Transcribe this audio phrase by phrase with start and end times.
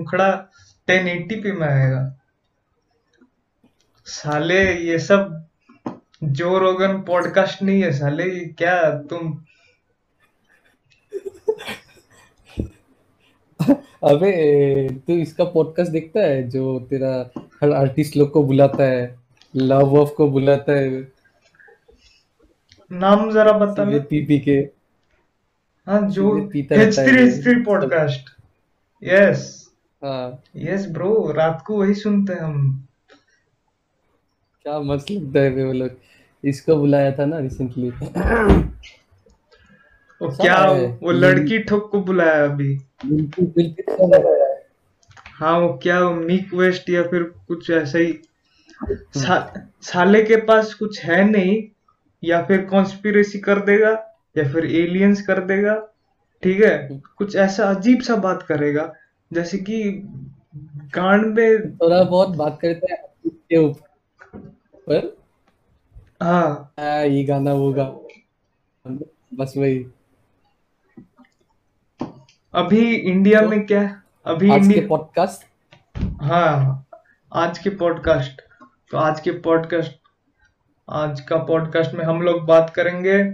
[0.00, 0.50] मुखड़ा
[0.86, 2.20] ten eighty पे में आएगा।
[4.06, 5.46] साले ये सब
[6.22, 9.44] जो रोगन पॉडकास्ट नहीं है साले ये क्या तुम?
[14.04, 17.30] अबे तू इसका पॉडकास्ट देखता है जो तेरा
[17.62, 19.18] हर आर्टिस्ट लोग को बुलाता है
[19.56, 21.12] लव ऑफ़ को बुलाता है?
[22.92, 24.56] नाम जरा बता सीधे पी पी के।
[25.86, 28.30] हाँ जो सीधे पीता रहता H3 है। H3 पॉडकास्ट
[29.02, 29.69] यस
[30.04, 32.86] हाँ। यस ब्रो रात को वही सुनते हैं हम।
[34.62, 35.90] क्या मस्त लगता है वो लोग।
[36.44, 37.90] इसको बुलाया था ना रिसेंटली
[40.20, 40.70] वो सब क्या
[41.02, 42.74] वो लड़की ठोक को बुलाया अभी।
[43.04, 44.68] आया है।
[45.34, 48.18] हाँ वो क्या वो मीक वेस्ट या फिर कुछ ऐसा ही।
[49.16, 51.62] सा, साले के पास कुछ है नहीं
[52.24, 53.90] या फिर कॉन्स्पिरेसी कर देगा
[54.38, 55.74] या फिर एलियंस कर देगा
[56.42, 57.00] ठीक है?
[57.16, 58.92] कुछ ऐसा अजीब सा बात करेगा।
[59.32, 59.82] जैसे कि
[60.94, 65.16] गांड में थोड़ा बहुत बात करते हैं इसके ऊपर।
[66.22, 68.98] हाँ। हाँ, ये गाना वो गाना।
[69.34, 69.86] बस वही।
[72.54, 75.44] अभी इंडिया तो में क्या अभी आज के इंडिया पॉडकास्ट
[76.22, 76.86] हाँ
[77.34, 78.42] आज के पॉडकास्ट
[78.90, 79.92] तो आज के पॉडकास्ट
[80.90, 83.24] आज का पॉडकास्ट में हम लोग बात करेंगे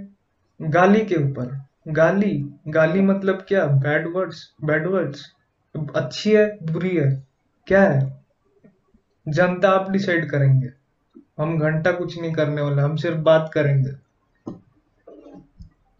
[0.60, 2.50] गाली के ऊपर। गाली?
[2.68, 3.66] गाली मतलब क्या?
[3.66, 5.35] बैड वर्ड्स बैड वर्ड्स
[5.76, 7.24] अच्छी है बुरी है?
[7.66, 8.22] क्या है?
[9.28, 10.68] जनता आप डिसाइड करेंगे।
[11.38, 13.90] हम घंटा कुछ नहीं करने वाले हम सिर्फ़ बात करेंगे।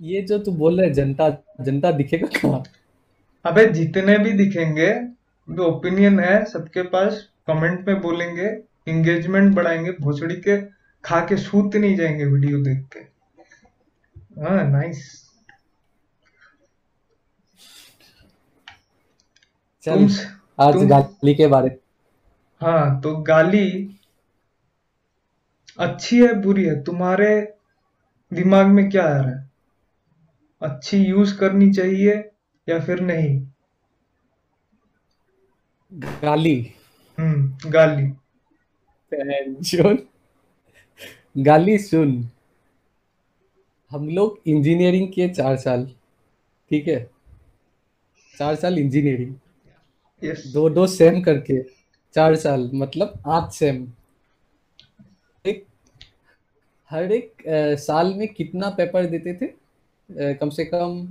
[0.00, 2.62] ये जो तू बोल रहा है जनता जनता दिखेगा कहाँ
[3.44, 4.94] अबे जितने भी दिखेंगे
[5.50, 8.46] जो ओपिनियन है सबके पास कमेंट में बोलेंगे
[8.88, 10.60] एंगेजमेंट बढ़ाएँगे भोसड़ी के
[11.04, 13.00] खा के सूत नहीं जाएँगे वीडियो देख के।
[14.42, 15.25] हाँ नाइस
[19.86, 20.08] चल तुम
[20.60, 21.68] आज तुम गाली के बारे
[22.60, 23.66] हाँ तो गाली
[25.78, 26.82] अच्छी है बुरी है?
[26.84, 27.28] तुम्हारे
[28.32, 29.50] दिमाग में क्या आ रहा है?
[30.62, 32.14] अच्छी यूज़ करनी चाहिए
[32.68, 33.46] या फिर नहीं?
[36.22, 36.56] गाली।
[37.18, 38.06] हम्म गाली।
[39.12, 39.96] टेंशन
[41.44, 42.12] गाली सुन।
[43.90, 45.86] हम लोग इंजीनियरिंग किए चार साल
[46.70, 46.98] ठीक है?
[48.38, 49.34] चार साल इंजीनियरिंग
[50.22, 51.62] यस दो दो सेम करके
[52.14, 53.86] चार साल मतलब आठ सेम
[55.44, 55.64] एक
[56.90, 59.46] हर एक अ, साल में कितना पेपर देते थे?
[59.46, 61.06] अ, कम से कम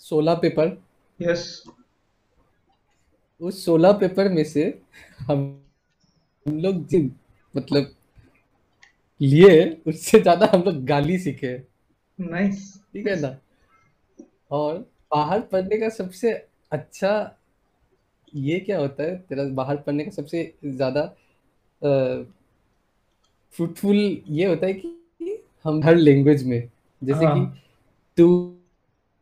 [0.00, 0.76] सोलह पेपर
[1.20, 1.44] यस
[3.40, 4.64] उस सोलह पेपर में से
[5.20, 5.44] हम
[6.46, 7.10] हम लोग जिन
[7.54, 7.94] मतलब
[9.20, 11.52] लिए उससे ज़्यादा हम लोग गाली सीखे।
[12.18, 13.36] नाइस ठीक है ना?
[14.50, 14.78] और
[15.12, 16.32] बाहर पढ़ने का सबसे
[16.72, 17.10] अच्छा
[18.36, 19.16] ये क्या होता है?
[19.18, 21.02] तेरा बाहर पढ़ने का सबसे ज़्यादा
[23.54, 23.96] फ्रूटफुल
[24.30, 26.60] ये होता है कि हम हर लैंग्वेज में
[27.02, 27.56] जैसे कि हाँ।
[28.18, 28.26] तू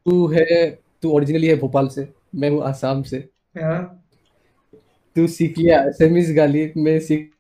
[0.07, 0.71] तू है
[1.03, 3.19] तू ओरिजिनली है भोपाल से मैं हूँ आसाम से।
[3.59, 4.03] हाँ।
[5.17, 7.31] तू सीख लिया असमीज गाली मैं सीख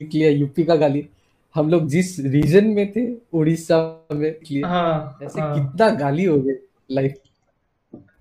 [0.00, 1.06] लिया यूपी का गाली।
[1.54, 3.78] हम लोग जिस रीजन में थे उड़ीसा
[4.12, 6.58] में लिए हाँ ऐसे हाँ। कितना गाली हो गए
[6.90, 7.14] लाइफ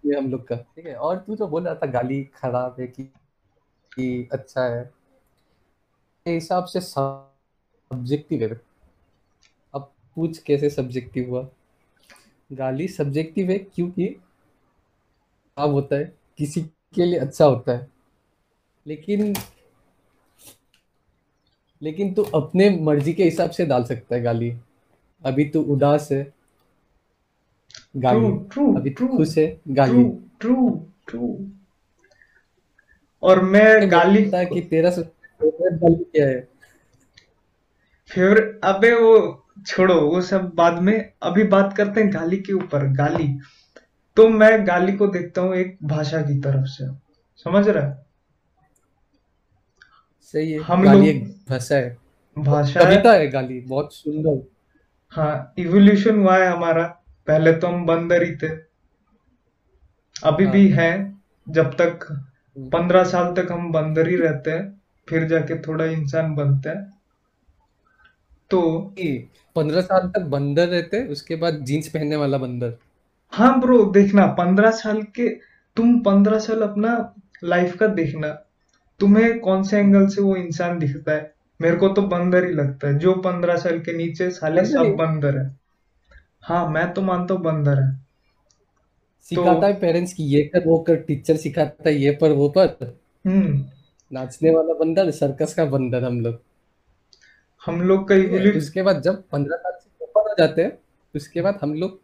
[0.10, 2.88] में हम लोग का। ठीक है और तू तो बोल रहा था गाली खराब है
[2.88, 4.92] कि, कि अच्छा है
[6.26, 8.50] हिसाब से सब्जेक्टिव है।
[9.74, 11.48] अब पूछ कैसे सब्जेक्टिव हुआ?
[12.50, 16.62] गाली सब्जेक्टिव है क्योंकि खराब होता है किसी
[16.96, 17.88] के लिए अच्छा होता है।
[18.86, 19.34] लेकिन
[21.82, 24.52] लेकिन तू अपने मर्ज़ी के हिसाब से डाल सकता है गाली।
[25.24, 26.22] अभी तू उदास है
[27.98, 30.04] गाली। ट्रू अभी ट्रू खुश है गाली।
[30.40, 31.52] ट्रू ट्रू
[33.24, 36.48] और मैं गाली बता कि तेरा फेवरेट गाली क्या है?
[38.08, 42.88] फेवरेट अबे वो छोड़ो वो सब बाद में अभी बात करते हैं गाली के ऊपर
[42.88, 43.40] गाली।
[44.16, 46.88] तो मैं गाली को देखता हूँ एक भाषा की तरफ़ से।
[47.38, 47.86] समझ रहा?
[47.86, 48.06] है
[50.22, 51.98] सही है हम गाली लोग एक भाषा है।
[52.40, 54.48] भाषा है कविता है। गाली बहुत सुंदर।
[55.10, 56.99] हाँ इवोल्यूशन हुआ है हमारा।
[57.30, 58.48] पहले तो हम बंदर ही थे।
[60.24, 62.06] अभी हाँ भी हैं। जब तक
[62.58, 66.94] पंद्रह साल तक हम बंदर ही रहते हैं फिर जाके थोड़ा इंसान बनते हैं।
[68.52, 68.62] तो
[69.56, 72.74] पंद्रह साल तक बंदर रहते उसके बाद जीन्स पहनने वाला बंदर।
[73.34, 75.30] हाँ ब्रो देखना पंद्रह साल के
[75.78, 76.94] तुम पंद्रह साल अपना
[77.44, 78.28] लाइफ का देखना।
[79.00, 81.34] तुम्हें कौन से एंगल से वो इंसान दिखता है?
[81.60, 85.38] मेरे को तो बंदर ही लगता है जो पंद्रह साल के नीचे साले सब बंदर
[85.38, 85.59] है।
[86.44, 87.92] हाँ मैं तो मानता हूँ बंदर है।
[89.32, 92.98] सिखाता है पेरेंट्स की ये कर वो कर टीचर सिखाता है ये पर वो पर।
[93.26, 93.64] हम्म।
[94.12, 96.40] नाचने वाला बंदर सर्कस का बंदर हम लोग।
[97.64, 100.62] हम लोग का ठीक है इवोल्यू उसके बाद जब पंद्रह साल से ऊपर हो जाते
[100.62, 100.78] हैं
[101.16, 102.00] उसके बाद हम लोग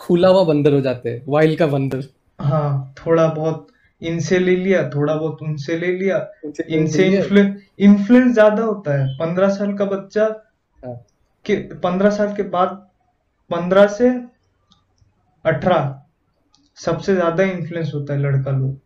[0.00, 2.04] खुला हुआ बंदर हो जाते हैं वाइल्ड का बंदर।
[2.38, 3.66] हाँ थोड़ा बहुत
[4.02, 8.62] इनसे ले लिया थोड़ा बहुत उनसे ले लिया। उनसे इनसे ले लिया। इन्फ्लुएंस इन्फ्लुएंस ज़्यादा
[8.62, 10.24] होता है। पंद्रह साल का बच्चा
[10.82, 10.94] हाँ,
[11.46, 12.87] के पंद्रह साल के बाद
[13.50, 14.08] पंद्रह से
[15.44, 15.94] अठारह
[16.78, 18.78] सबसे ज़्यादा इन्फ्लुएंस होता है लड़का लोग।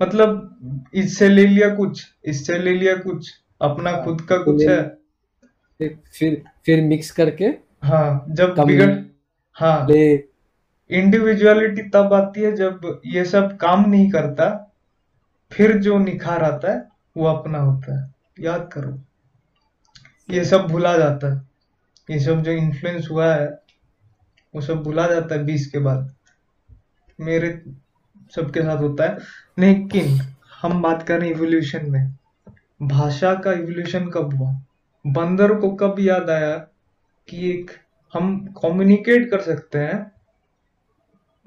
[0.00, 4.82] मतलब इससे ले लिया कुछ इससे ले लिया कुछ अपना हाँ, खुद का कुछ है।
[5.80, 7.44] फिर फिर फिर मिक्स करके
[7.84, 8.90] हाँ जब बिगड़
[9.56, 9.86] हाँ।
[10.90, 14.48] इंडिविजुअलिटी तब आती है जब ये सब काम नहीं करता
[15.52, 16.84] फिर जो निखार आता है
[17.16, 18.98] वो अपना होता है। याद करो।
[20.28, 21.45] ये सब भुला जाता है।
[22.10, 23.48] ये सब जो इन्फ्लुएंस हुआ है,
[24.54, 26.14] वो सब भुला जाता है बीस के बाद।
[27.20, 27.64] मेरे
[28.34, 29.18] सबके साथ होता है।
[29.58, 30.20] लेकिन
[30.62, 32.16] हम बात कर रहे इवोल्यूशन में।
[32.82, 34.62] भाषा का इवोल्यूशन कब हुआ?
[35.06, 36.56] बंदर को कब याद आया
[37.28, 37.70] कि एक
[38.14, 40.12] हम कम्युनिकेट कर सकते हैं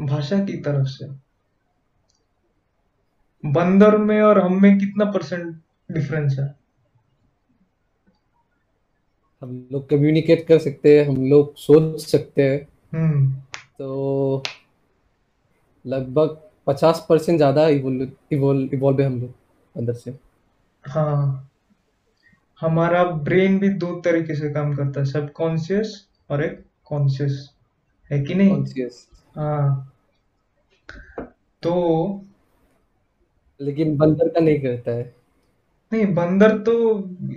[0.01, 1.29] भाषा की तरफ़ से?
[3.45, 5.61] बंदर में और हम में कितना परसेंट
[5.91, 6.58] डिफरेंस है?
[9.41, 13.31] हम लोग कम्युनिकेट कर सकते हैं हम लोग सोच सकते हैं। हम्म।
[13.79, 14.43] तो
[15.85, 16.37] लगभग
[16.67, 19.33] पचास परसेंट ज़्यादा इवोल्व है हम लोग
[19.75, 20.15] अंदर से।
[20.83, 21.45] हाँ।
[22.61, 25.93] हमारा ब्रेन भी दो तरीके से काम करता है सबकॉन्शियस
[26.29, 27.49] और एक कॉन्शियस
[28.09, 28.49] है कि नहीं?
[28.49, 29.93] कॉन्शियस हाँ।
[31.63, 32.25] तो
[33.59, 35.13] लेकिन बंदर का नहीं करता है।
[35.91, 36.73] नहीं बंदर तो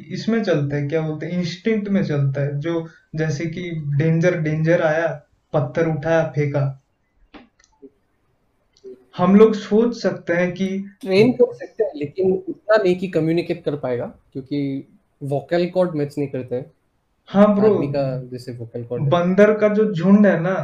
[0.08, 4.82] इसमें चलता है क्या बोलते हैं इंस्टिंक्ट में चलता है। जो जैसे कि डेंजर डेंजर
[4.82, 5.06] आया
[5.52, 6.64] पत्थर उठाया फेंका।
[9.16, 10.66] हम लोग सोच सकते हैं कि
[11.00, 14.60] ट्रेन कर सकते हैं लेकिन उतना नहीं कि कम्युनिकेट कर पाएगा क्योंकि
[15.22, 16.70] वोकल कॉर्ड मैच नहीं करते। हैं
[17.28, 20.55] हाँ ब्रो का जैसे वोकल कॉर्ड बंदर का जो झुंड है ना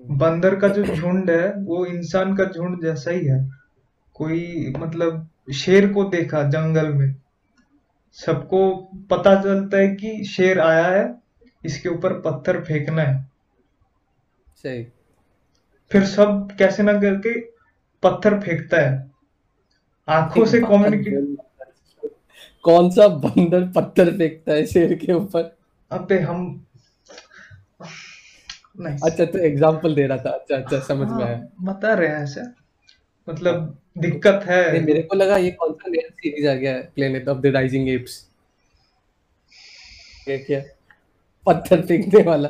[0.00, 3.40] बंदर का जो झुंड है वो इंसान का झुंड जैसा ही है।
[4.16, 7.14] कोई मतलब शेर को देखा जंगल में।
[8.12, 8.76] सबको
[9.10, 11.20] पता चलता है कि शेर आया है
[11.64, 13.30] इसके ऊपर पत्थर फेंकना है।
[14.56, 14.84] सही।
[15.92, 17.40] फिर सब कैसे ना करके
[18.02, 19.10] पत्थर फेंकता है।
[20.08, 21.36] आँखों से कम्युनिकेट
[22.64, 25.56] कौन सा बंदर पत्थर फेंकता है शेर के ऊपर?
[25.90, 26.66] अबे हम
[28.80, 32.08] नहीं। अच्छा तो एग्जांपल दे रहा था। अच्छा अच्छा समझ में हाँ, आया बता रहे
[32.08, 32.40] हैं ऐसे।
[33.28, 36.82] मतलब दिक्कत है। नहीं मेरे को लगा ये कौन सा नया सीरीज़ आ गया है
[36.94, 38.24] Planet of the Rising Apes
[40.24, 40.60] क्या क्या?
[41.46, 42.48] पत्थर फेंकने वाला।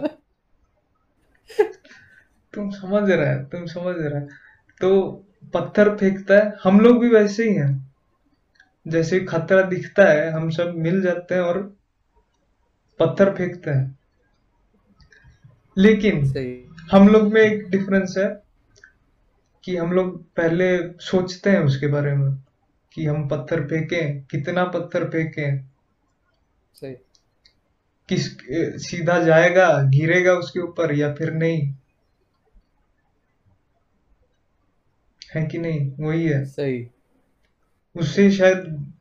[2.54, 4.28] तुम समझ रहे हैं तुम समझ रहे हैं।
[4.80, 5.00] तो
[5.54, 7.94] पत्थर फेंकता है हम लोग भी वैसे ही हैं।
[8.88, 11.62] जैसे खतरा दिखता है हम सब मिल जाते हैं और
[12.98, 13.98] पत्थर फेंकते हैं।
[15.78, 16.24] लेकिन
[16.92, 18.47] हम लोग में एक डिफरेंस है
[19.68, 20.66] कि हम लोग पहले
[21.00, 22.30] सोचते हैं उसके बारे में
[22.92, 25.60] कि हम पत्थर फेंकें कितना पत्थर फेंकें।
[26.74, 26.94] सही।
[28.08, 28.26] किस
[28.86, 31.74] सीधा जाएगा गिरेगा उसके ऊपर या फिर नहीं?
[35.34, 35.92] है कि नहीं?
[36.00, 36.88] वही है। सही।
[37.96, 38.92] उससे शायद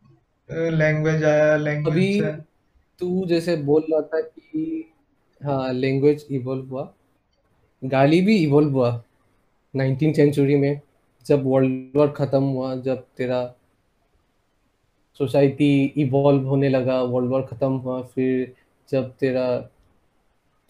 [0.51, 2.43] लैंग्वेज आया लैंग्वेज अभी
[2.99, 4.93] तू जैसे बोल रहा था कि
[5.43, 6.93] हाँ लैंग्वेज इवॉल्व हुआ।
[7.83, 9.03] गाली भी इवॉल्व हुआ।
[9.75, 10.79] नाइनटीन सेंचुरी में
[11.25, 13.55] जब वर्ल्ड वॉर खत्म हुआ जब तेरा
[15.19, 18.53] सोसाइटी इवॉल्व होने लगा वर्ल्ड वॉर खत्म हुआ फिर
[18.89, 19.47] जब तेरा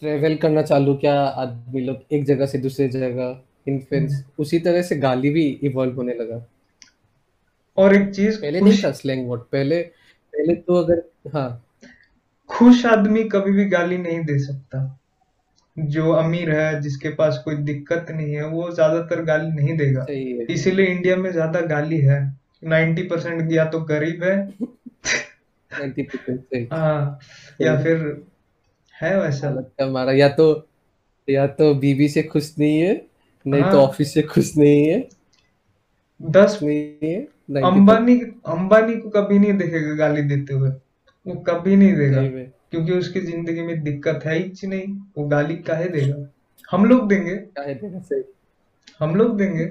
[0.00, 4.96] ट्रेवल करना चालू किया आदमी लोग एक जगह से दूसरे जगह इन्फ्लुएंस उसी तरह से
[4.96, 6.46] गाली भी इवॉल्व होने लगा।
[7.76, 9.82] और एक चीज़ पहले नहीं था स्लैंग वर्ड पहले
[10.32, 11.02] पहले तो अगर
[11.32, 11.64] हाँ।
[12.50, 14.98] खुश आदमी कभी भी गाली नहीं दे सकता।
[15.78, 20.32] जो अमीर है जिसके पास कोई दिक्कत नहीं है वो ज़्यादातर गाली नहीं देगा। सही
[20.32, 22.20] है। इसीलिए इंडिया में ज़्यादा गाली है।
[22.64, 24.36] 90 परसेंट या तो गरीब है।
[26.70, 27.18] हाँ
[27.60, 27.96] या फिर
[28.94, 30.46] है वैसा। लगता का मारा या तो
[31.28, 32.92] या तो बीबी से खुश नहीं है
[33.46, 35.08] नहीं तो हाँ। ऑफ़िस से खुश नहीं है।
[36.20, 37.20] दस नहीं है
[37.50, 40.70] 90% अंबानी अंबानी को कभी नहीं देखेगा गाली देते हुए।
[41.26, 42.20] वो कभी नहीं देगा।
[42.72, 44.86] क्योंकि उसकी ज़िंदगी में दिक्कत है ही नहीं।
[45.18, 46.26] वो गाली काहे देगा?
[46.70, 48.22] हम लोग देंगे। सही।
[49.00, 49.64] हम लोग देंगे।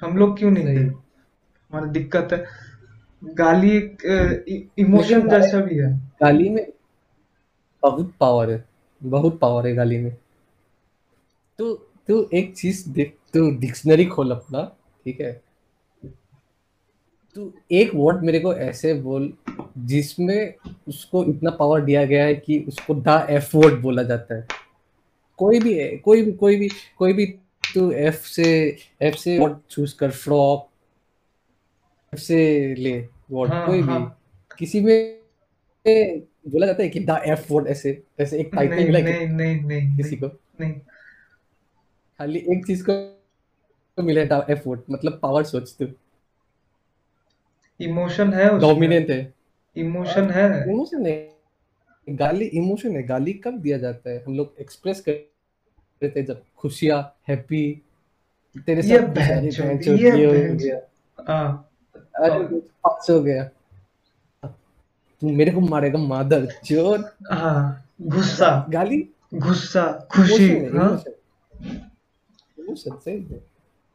[0.00, 0.84] हम लोग क्यों नहीं देंगे?
[0.84, 2.44] हमारी दिक्कत है।
[3.22, 6.66] गाली एक इमोशन जैसा भी है। गाली में
[7.82, 8.64] बहुत पावर है।
[9.02, 10.16] बहुत पावर है गाली में।
[11.58, 11.72] तू
[12.08, 14.62] तू एक चीज़ देख तू डिक्शनरी खोल अपना
[15.04, 15.32] ठीक है?
[17.36, 19.32] तू एक वर्ड मेरे को ऐसे बोल
[19.78, 20.54] जिसमें
[20.88, 24.46] उसको इतना पावर दिया गया है कि उसको द एफ़ वर्ड बोला जाता है।
[25.38, 27.26] कोई भी कोई भी कोई भी कोई भी
[27.74, 30.68] तू एफ़ से एफ़ से वर्ड चूज़ कर फ्रॉक
[32.12, 34.00] एफ़ से ले वर्ड हाँ कोई हाँ.
[34.00, 35.20] भी किसी में
[36.48, 39.26] बोला जाता है कि द एफ़ वर्ड ऐसे ऐसे एक टाइटल नहीं मिला है नहीं
[39.28, 40.26] नहीं नहीं किसी को।
[40.60, 40.72] नहीं।
[42.20, 45.86] खाली एक चीज़ को मिले द एफ़ वर्ड मतलब पावर सोच तू।
[47.80, 49.34] इमोशन है डोमिनेंट है।
[49.76, 51.36] इमोशन है। इमोशन है।
[52.08, 54.24] गाली इमोशन है। गाली कब दिया जाता है?
[54.26, 57.82] हम लोग एक्सप्रेस करते हैं जब खुशियाँ हैप्पी
[58.66, 60.80] तेरे ये साथ बहनचोद, बहनचोद ये हो गया।
[61.28, 63.50] हाँ। अरे पास हो गया।
[65.20, 69.08] तू मेरे को मारेगा मादर चोर। हाँ गुस्सा। गाली?
[69.34, 70.70] गुस्सा खुशी है।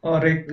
[0.04, 0.52] और एक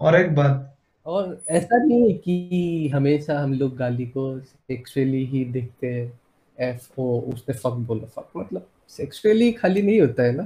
[0.00, 0.69] और एक बात।
[1.06, 6.20] और ऐसा नहीं है कि हमेशा हम लोग गाली को सेक्सुअली ही देखते हैं
[6.58, 10.42] एफ़ ओ उसने फक बोला फक मतलब सेक्सुअली खाली नहीं होता है ना?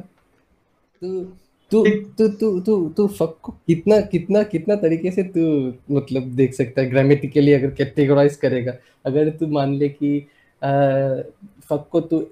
[1.03, 1.25] तू
[1.71, 1.85] तू
[2.19, 5.45] तू तू तू तू फक को कितना कितना कितना तरीके से तू
[5.95, 8.73] मतलब देख सकता है ग्रामेटिकली अगर कैटेगराइज करेगा।
[9.07, 10.19] अगर तू मान ले कि
[11.69, 12.27] फक को तू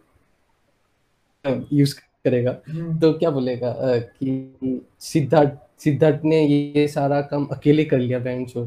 [1.72, 3.74] यूज़ करेगा हम्म, तो क्या बोलेगा?
[3.98, 8.64] कि सिद्धार्थ सिद्धार्थ ने ये सारा काम अकेले कर लिया बैंक शो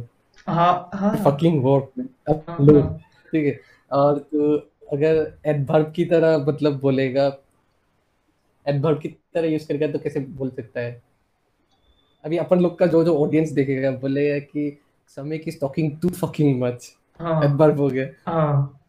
[0.48, 1.92] हाँ हाँ। फकिंग वर्क
[2.30, 2.98] हाँ
[3.34, 3.60] ठीक है।
[3.92, 4.56] और तो
[4.94, 7.26] अगर एडवर्ब की तरह मतलब बोलेगा
[8.66, 11.02] एडवर्ब की तरह यूज़ करेगा तो कैसे बोल सकता है?
[12.24, 14.78] अभी अपन लोग का जो जो ऑडियंस देखेगा बोलेगा कि
[15.18, 18.80] समय की talking to fucking much adverb हो गया। हाँ।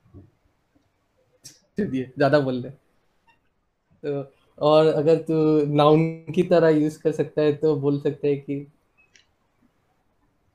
[1.78, 2.70] ज़्यादा बोल रहे
[4.02, 4.22] तो
[4.58, 5.34] और अगर तू
[5.74, 8.66] नाउन की तरह यूज़ कर सकता है तो बोल सकता है कि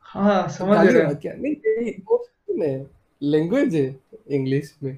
[0.05, 1.55] हाँ समझ रहे क्या नहीं
[2.61, 2.85] है
[3.21, 3.95] लैंग्वेज है
[4.29, 4.97] इंग्लिश में।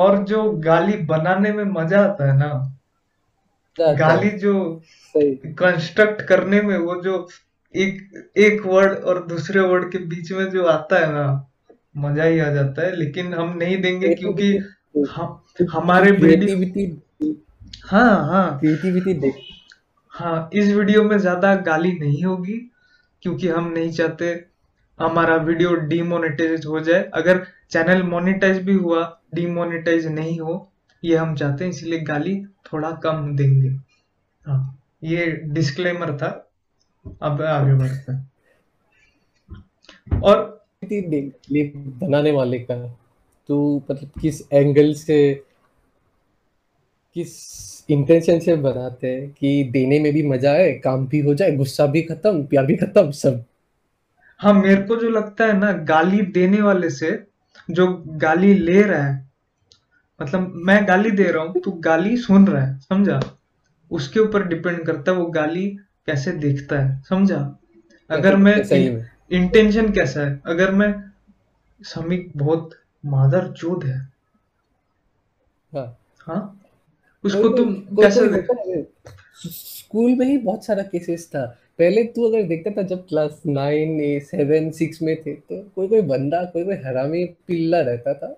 [0.00, 2.50] और जो गाली बनाने में मज़ा आता है ना
[3.98, 4.54] गाली जो
[4.84, 7.28] सही। कंस्ट्रक्ट करने में वो जो
[7.74, 11.26] एक एक वर्ड और दूसरे वर्ड के बीच में जो आता है ना
[11.96, 14.56] मज़ा ही आ जाता है। लेकिन हम नहीं देंगे क्योंकि
[15.10, 16.86] हम हमारे क्रिएटिविटी
[17.84, 19.36] हाँ हाँ। क्रिएटिविटी देख
[20.14, 22.58] हाँ इस वीडियो में ज़्यादा गाली नहीं होगी
[23.22, 24.32] क्योंकि हम नहीं चाहते
[24.98, 29.02] हमारा वीडियो डीमोनेटाइज हो जाए। अगर चैनल मोनेटाइज भी हुआ
[29.34, 30.54] डीमोनेटाइज नहीं हो
[31.02, 32.34] ये हम चाहते हैं इसलिए गाली
[32.66, 33.68] थोड़ा कम देंगे।
[34.46, 36.28] हाँ ये डिस्क्लेमर था।
[37.22, 38.26] अब आगे बढ़ते हैं।
[40.22, 40.46] और
[40.82, 42.76] बनाने वाले का
[43.48, 45.18] तू मतलब किस एंगल से
[47.16, 47.30] किस
[47.90, 51.86] इंटेंशन से बनाते हैं कि देने में भी मज़ा आए काम भी हो जाए गुस्सा
[51.86, 53.44] भी खत्म प्यार भी खत्म सब?
[54.40, 57.10] हाँ मेरे को जो लगता है ना गाली देने वाले से
[57.70, 57.86] जो
[58.16, 59.26] गाली ले रहा है
[60.20, 63.20] मतलब मैं गाली दे रहा हूँ तू गाली सुन रहा है समझा?
[63.90, 65.66] उसके ऊपर डिपेंड करता है वो गाली
[66.06, 67.40] कैसे देखता है समझा?
[68.10, 68.56] अगर मैं
[69.32, 70.40] इंटेंशन कैसा है?
[70.46, 70.94] अगर मैं
[71.80, 72.70] समीक बहुत
[73.06, 73.98] मादर चोद है
[75.72, 76.57] हाँ। हाँ?
[77.28, 78.82] उसको तुम कैसे
[79.46, 81.44] स्कूल में ही बहुत सारा केसेस था।
[81.78, 86.00] पहले तू अगर देखता था जब क्लास नाइन सेवन सिक्स में थे तो कोई कोई
[86.04, 88.28] बंदा कोई कोई हरामी पिल्ला रहता था।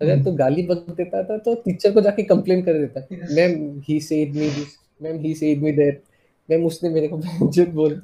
[0.00, 3.00] अगर तू गाली बक देता था तो टीचर को जाके कंप्लेन कर देता।
[3.34, 6.02] Ma'am he said me this ma'am he said me that
[6.48, 8.00] ma'am उसने मेरे को बेंचर बोल।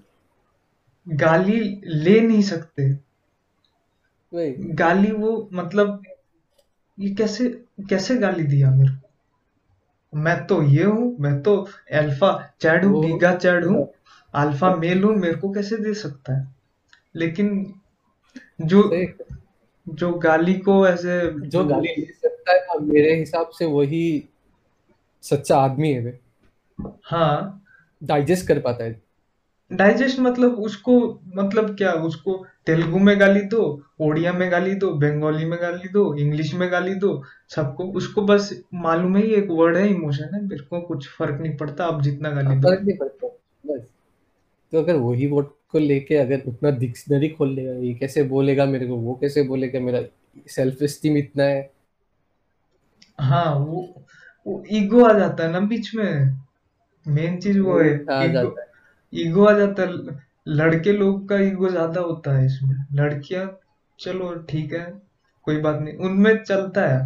[1.07, 2.91] गाली ले नहीं सकते।
[4.75, 6.03] गाली वो मतलब
[6.99, 7.49] ये कैसे
[7.89, 9.09] कैसे गाली दिया मेरे को?
[10.15, 11.57] मैं तो ये हूँ मैं तो
[11.93, 13.89] अल्फ़ा चैड हूँ वो गीगा चैड हूँ।
[14.35, 16.55] अल्फ़ा मेल हूँ मेरे को कैसे दे सकता है?
[17.17, 17.75] लेकिन
[18.63, 18.91] जो
[19.89, 24.29] जो गाली को ऐसे जो गाली दे सकता है ना मेरे हिसाब से वही
[25.23, 26.19] सच्चा आदमी है वे।
[27.05, 27.59] हाँ।
[28.03, 29.03] डाइजेस्ट कर पाता है।
[29.73, 30.95] डाइजेस्ट मतलब उसको
[31.37, 31.93] मतलब क्या?
[31.93, 32.35] उसको
[32.67, 33.63] तेलुगु में गाली दो
[34.01, 37.11] ओडिया में गाली दो बंगाली में गाली दो इंग्लिश में गाली दो
[37.49, 41.41] सबको उसको बस मालूम है ये एक वर्ड है इमोशन है मेरे को कुछ फ़र्क
[41.41, 43.29] नहीं पड़ता आप जितना गाली दो। फ़र्क नहीं पड़ता
[43.67, 43.87] बस।
[44.73, 48.87] तो अगर वही वर्ड को लेके अगर उतना डिक्शनरी खोल लेगा ये कैसे बोलेगा मेरे
[48.87, 50.03] को वो कैसे बोलेगा मेरा
[50.49, 51.71] सेल्फ एस्टीम इतना है?
[53.21, 53.89] हाँ वो
[54.47, 56.39] वो ईगो आ जाता है ना बीच में।
[57.07, 58.71] मेन चीज़ वो है आ ईगो जाता है।
[59.13, 63.47] ईगो आ जाता है। लड़के लोग का ईगो ज़्यादा होता है इसमें। लड़कियाँ
[63.99, 64.85] चलो ठीक है
[65.47, 67.01] कोई बात नहीं। उनमें चलता है।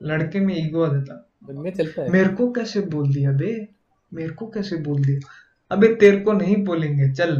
[0.00, 3.68] लड़के में ईगो आ जाता। उनमें चलता है। मेरे को कैसे बोल दिया बे?
[4.12, 5.28] मेरे को कैसे बोल दिया?
[5.70, 7.36] अबे तेरे को नहीं बोलेंगे चल।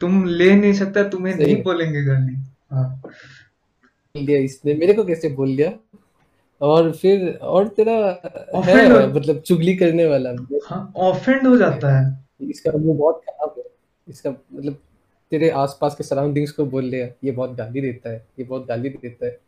[0.00, 2.34] तुम ले नहीं सकता तुम्हें नहीं बोलेंगे गाली।
[2.70, 3.02] हाँ।
[4.14, 5.70] इसने। मेरे को कैसे बोल दिया?
[6.60, 7.94] और फिर और तेरा
[8.64, 10.30] है मतलब चुगली करने वाला।
[10.66, 12.04] हाँ ऑफेंड हो जाता है।
[12.40, 13.64] इसका मुँह बहुत खराब है।
[14.08, 14.78] इसका मतलब
[15.32, 18.88] तेरे आसपास के सराउंडिंग्स को बोल लिया ये बहुत गाली देता है ये बहुत गाली
[18.88, 19.38] देता है।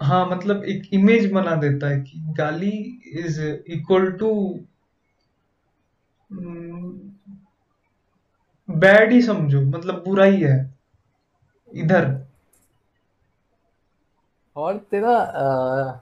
[0.00, 2.70] हाँ मतलब एक इमेज बना देता है कि गाली
[3.16, 4.30] इज़ इक्वल टू
[8.68, 10.74] बैड ही समझो मतलब बुरा ही है
[11.68, 12.23] इधर।
[14.56, 16.00] और तेरा अ,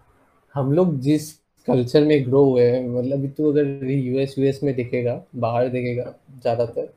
[0.54, 1.32] हम लोग जिस
[1.68, 6.92] कल्चर में ग्रो हुए हैं मतलब तू अगर यूएस यूएस में दिखेगा बाहर दिखेगा ज़्यादातर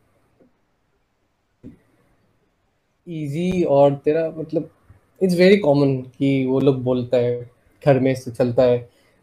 [3.07, 4.69] इजी और तेरा मतलब
[5.21, 7.41] इट्स वेरी कॉमन कि वो लोग बोलता है
[7.83, 8.77] घर में से चलता है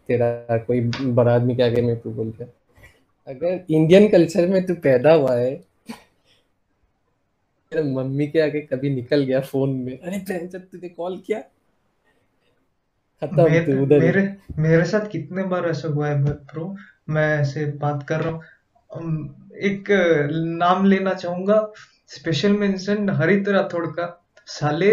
[0.08, 2.52] तेरा कोई बड़ा आदमी के आगे में तू बोल रहा है
[3.28, 5.54] अगर इंडियन कल्चर में तू पैदा हुआ है
[7.72, 10.18] मम्मी के आगे कभी निकल गया फ़ोन में। अरे
[10.58, 11.42] तुझे कॉल किया
[13.22, 14.22] खत्म मेरे तू उधर मेरे
[14.58, 16.74] मेरे साथ कितने बार ऐसा हुआ है ब्रो
[17.10, 18.42] मैं ऐसे बात कर रहा हूँ।
[19.62, 19.84] एक
[20.58, 21.56] नाम लेना चाहूँगा।
[22.08, 24.06] स्पेशल मेंशन हरित राठौड़ का
[24.48, 24.92] साले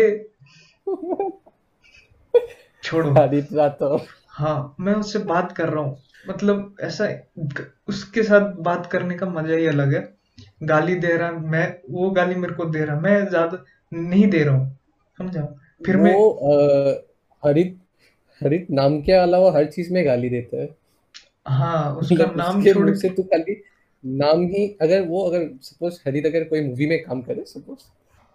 [2.83, 5.97] छोड़ो। हरित राठौर हाँ मैं उससे बात कर रहा हूँ।
[6.29, 7.07] मतलब ऐसा
[7.87, 10.01] उसके साथ बात करने का मज़ा ही अलग है।
[10.63, 14.55] गाली दे रहा मैं वो गाली मेरे को दे रहा। मैं ज़्यादा नहीं दे रहा
[14.55, 14.77] हूँ।
[15.19, 15.41] समझा?
[15.85, 17.01] फिर मैं वो अ,
[17.43, 17.77] हरित
[18.43, 20.75] हरित नाम के अलावा हर चीज़ में गाली देता है।
[21.47, 23.61] हाँ उसका मतलब नाम उसके छोड़ मुँह से तू खाली
[24.05, 27.83] नाम ही अगर वो अगर सपोज़ हरित अगर कोई मूवी में काम करे सपोज़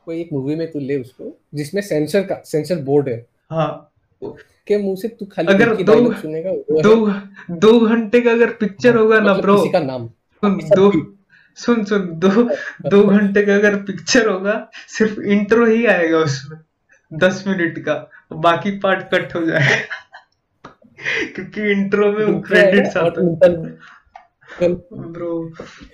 [0.06, 3.90] कोई एक मूवी में तू ले उसको जिसमें सेंसर का सेंसर बोर्ड है हाँ।
[4.66, 6.94] के मुँह से तू खाली अगर दो सुनेगा दो
[7.56, 10.08] दो घंटे का अगर पिक्चर हाँ होगा ना मतलब ब्रो किसी का नाम।
[10.42, 10.92] दो
[11.58, 12.28] सुन सुन दो
[12.88, 16.58] दो घंटे का अगर पिक्चर होगा सिर्फ़ इंट्रो ही आएगा उसमें।
[17.18, 17.94] दस मिनट का
[18.32, 19.78] बाकी पार्ट कट हो जाए।
[21.34, 23.48] क्योंकि इंट्रो में क्रेडिट्स आता है
[24.58, 25.32] ब्रो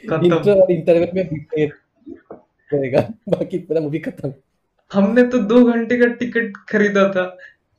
[0.05, 1.25] इंट्रो और इंटरवल में
[2.71, 4.33] करेगा बाकी पूरा मूवी खत्म।
[4.91, 7.25] हमने तो दो घंटे का टिकट खरीदा था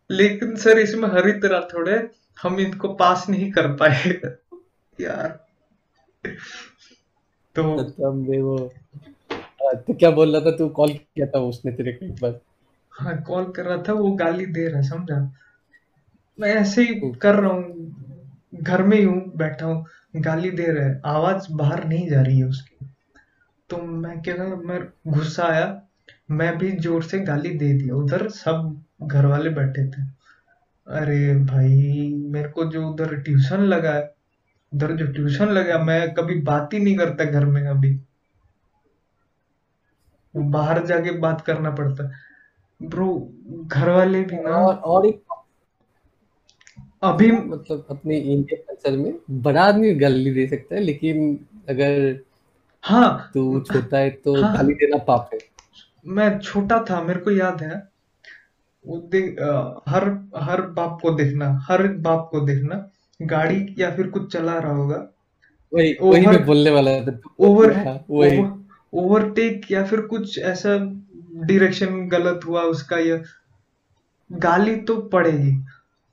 [0.10, 1.99] लेकिन सर इसमें हरित राठौड़ है
[2.38, 4.19] हम इनको पास नहीं कर पाए।
[4.97, 5.27] यार।
[7.56, 8.58] तो वो
[9.77, 12.39] तो क्या बोल रहा था तू कॉल किया था उसने तेरे को एक बार?
[13.01, 15.19] हाँ कॉल कर रहा था वो गाली दे रहा है समझा?
[16.39, 19.85] मैं ऐसे ही हम्म, कर रहा हूँ घर में ही हूँ बैठा हूँ
[20.15, 22.85] गाली दे रहा है आवाज़ बाहर नहीं जा रही है उसकी।
[23.69, 25.81] तो मैं क्या मैं गुस्सा आया
[26.31, 30.01] मैं भी ज़ोर से गाली दे दिया उधर सब घर वाले बैठे थे।
[30.87, 34.09] अरे भाई मेरे को जो उधर ट्यूशन लगा है
[34.73, 37.99] उधर जो ट्यूशन लगा मैं कभी बात ही नहीं करता घर में अभी।
[40.33, 42.09] बाहर जाके बात करना पड़ता
[42.82, 43.08] ब्रो
[43.67, 45.22] घर वाले भी ना। और और एक
[47.04, 51.39] अभी मतलब अपने इंडियन कल्चर में बड़ा आदमी गाली दे सकता है लेकिन
[51.70, 52.20] अगर
[52.84, 55.39] हाँ तू छोटा है तो हाँ। गाली देना पाप है।
[56.06, 57.76] मैं छोटा था मेरे को याद है।
[58.86, 59.36] वो देख
[59.88, 60.08] हर
[60.41, 62.76] हर बाप को देखना हर बाप को देखना
[63.20, 65.08] गाड़ी या फिर कुछ चला रहा होगा।
[65.72, 68.60] वही वही मैं बोलने वाला था। ओवर हाँ ओवर
[68.94, 70.78] ओवरटेक या फिर कुछ ऐसा
[71.41, 73.17] डायरेक्शन गलत हुआ उसका या
[74.30, 75.51] गाली तो पड़ेगी।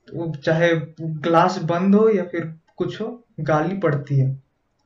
[0.07, 3.07] वो चाहे ग्लास बंद हो या फिर कुछ हो
[3.39, 4.33] गाली पड़ती है।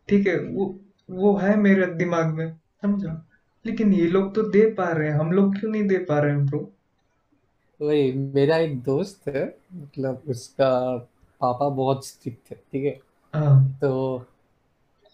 [0.10, 0.76] ठीक है वो
[1.10, 2.52] वो है मेरे दिमाग में
[2.82, 3.26] समझा?
[3.66, 6.32] लेकिन ये लोग तो दे पा रहे हैं। हम लोग क्यों नहीं दे पा रहे
[6.32, 6.70] हैं ब्रो
[7.80, 10.98] वही मेरा एक दोस्त है मतलब उसका
[11.42, 13.00] पापा बहुत स्ट्रिक्ट है ठीक है?
[13.34, 14.26] हाँ। तो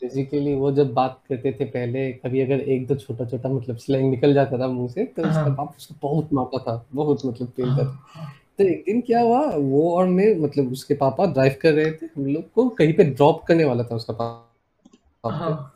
[0.02, 4.10] बेसिकली वो जब बात करते थे पहले कभी अगर एक दो छोटा छोटा मतलब स्लैंग
[4.10, 7.48] निकल जाता था मुँह से तो उसका हाँ। बाप उसको बहुत मारता था बहुत मतलब
[7.58, 11.56] पेलता था। हाँ। तो एक दिन क्या हुआ वो और मैं मतलब उसके पापा ड्राइव
[11.62, 15.74] कर रहे थे हम लोग को कहीं पे ड्रॉप करने वाला था उसका पापा। हाँ।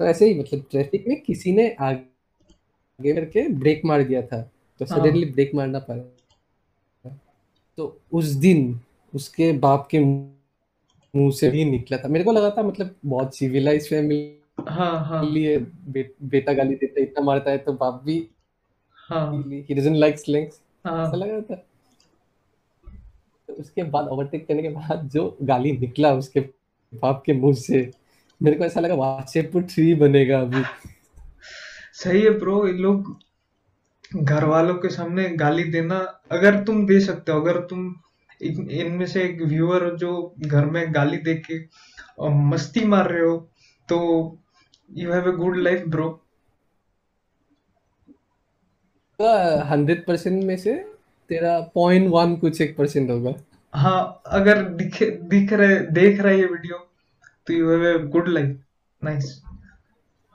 [0.00, 4.42] तो ऐसे ही मतलब ट्रैफ़िक में किसी ने आगे करके ब्रेक मार दिया था
[4.80, 7.12] तो हाँ। सडनली ब्रेक मारना पड़ा।
[7.78, 8.80] तो उस दिन
[9.14, 9.98] उसके बाप के
[11.14, 14.36] मुँह से ही निकला था। मेरे को लगा था मतलब बहुत सिविलाइज फैमिली
[14.68, 18.26] हाँ हाँ। है बे, बेटा गाली देता इतना मारता है तो बाप भी
[19.08, 21.54] हाँ। ही डजंट लाइक स्लैंग्स ऐसा लगा था।
[23.48, 26.40] तो उसके बाद ओवरटेक करने के बाद जो गाली निकला उसके
[26.92, 27.90] बाप के मुँह से
[28.40, 30.62] मेरे को ऐसा लगा वासेपुर थ्री बनेगा अभी।
[31.94, 33.16] सही है ब्रो ये लोग
[34.16, 35.96] घर वालों के सामने गाली देना
[36.32, 37.94] अगर तुम दे सकते हो अगर तुम
[38.42, 41.58] इन- इनमें से एक व्यूअर जो घर में गाली दे के
[42.30, 43.36] मस्ती मार रहे हो
[43.88, 43.98] तो
[44.90, 46.08] you have a good life bro
[49.64, 50.74] hundred percent में से
[51.28, 53.34] तेरा पॉइंट वन कुछ एक परसेंट होगा।
[53.74, 56.78] हाँ अगर दिखे दिख रहे देख रहा है ये वीडियो
[57.46, 58.60] तो you have a good life
[59.04, 59.42] nice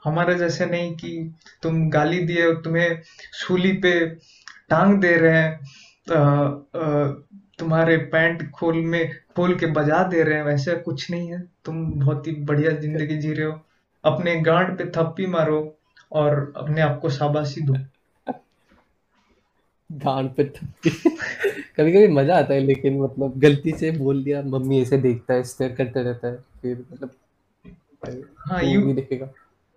[0.04, 3.00] हमारे जैसे नहीं कि तुम गाली दिए और तुम्हें
[3.32, 4.06] सूली पे
[4.70, 5.60] टांग दे रहे हैं
[6.10, 6.20] अ,
[6.74, 7.22] अ,
[7.58, 11.84] तुम्हारे पैंट खोल में खोल के बजा दे रहे हैं वैसे कुछ नहीं है। तुम
[11.92, 13.60] बहुत ही बढ़िया ज़िंदगी जी रहे हो।
[14.04, 15.60] अपने गांड पे थप्पी मारो
[16.12, 17.74] और अपने आप को शाबाशी दो।
[19.90, 24.98] गांड पे कभी कभी मज़ा आता है लेकिन मतलब गलती से बोल दिया मम्मी ऐसे
[24.98, 27.10] देखता है स्टेयर करते रहता है फिर मतलब
[28.40, 29.26] हाँ यू भी देखेगा।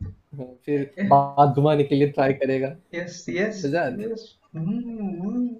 [0.02, 5.56] हाँ, फिर बात घुमाने के लिए ट्राई करेगा। यस यस मज़ा आता है। यस हम्म,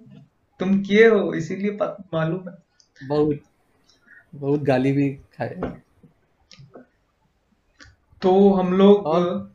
[0.60, 2.54] तुम किए हो इसीलिए मालूम है।
[3.08, 3.38] बहुत
[4.34, 5.60] बहुत गाली भी खाए
[8.22, 9.52] तो हम लोग और?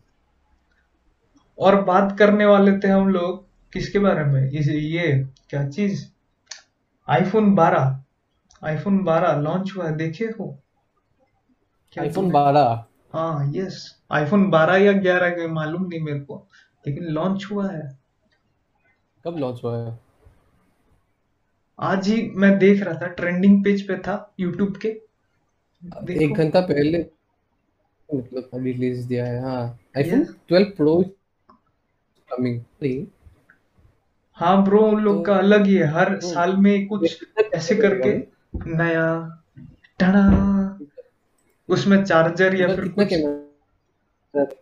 [1.60, 4.52] और बात करने वाले थे हम लोग किसके बारे में?
[4.52, 6.08] इस ये क्या चीज़?
[7.10, 8.04] आईफोन 12
[8.64, 10.60] आईफोन 12 लॉन्च हुआ है देखे हो?
[11.92, 16.48] क्या आईफोन तुमने- बारह। हाँ यस आईफोन 12 या 11 के मालूम नहीं मेरे को।
[16.88, 18.00] लेकिन लॉन्च हुआ है।
[19.26, 20.05] कब लॉन्च हुआ है?
[21.80, 24.88] आज ही मैं देख रहा था ट्रेंडिंग पेज पे था यूट्यूब के।
[26.26, 27.06] एक घंटा पहले
[28.16, 30.24] मतलब अभी रिलीज़ दिया है हाँ आईफोन.
[30.52, 31.02] 12 प्रो
[32.30, 33.06] कमिंग
[34.38, 37.76] हाँ ब्रो उन लोग तो- का अलग ही है हर हम्म। साल में कुछ ऐसे
[37.76, 38.16] करके
[38.76, 39.06] नया
[40.00, 40.24] टना
[41.70, 43.04] उसमें चार्जर या फिर कितना
[44.44, 44.56] कुछ।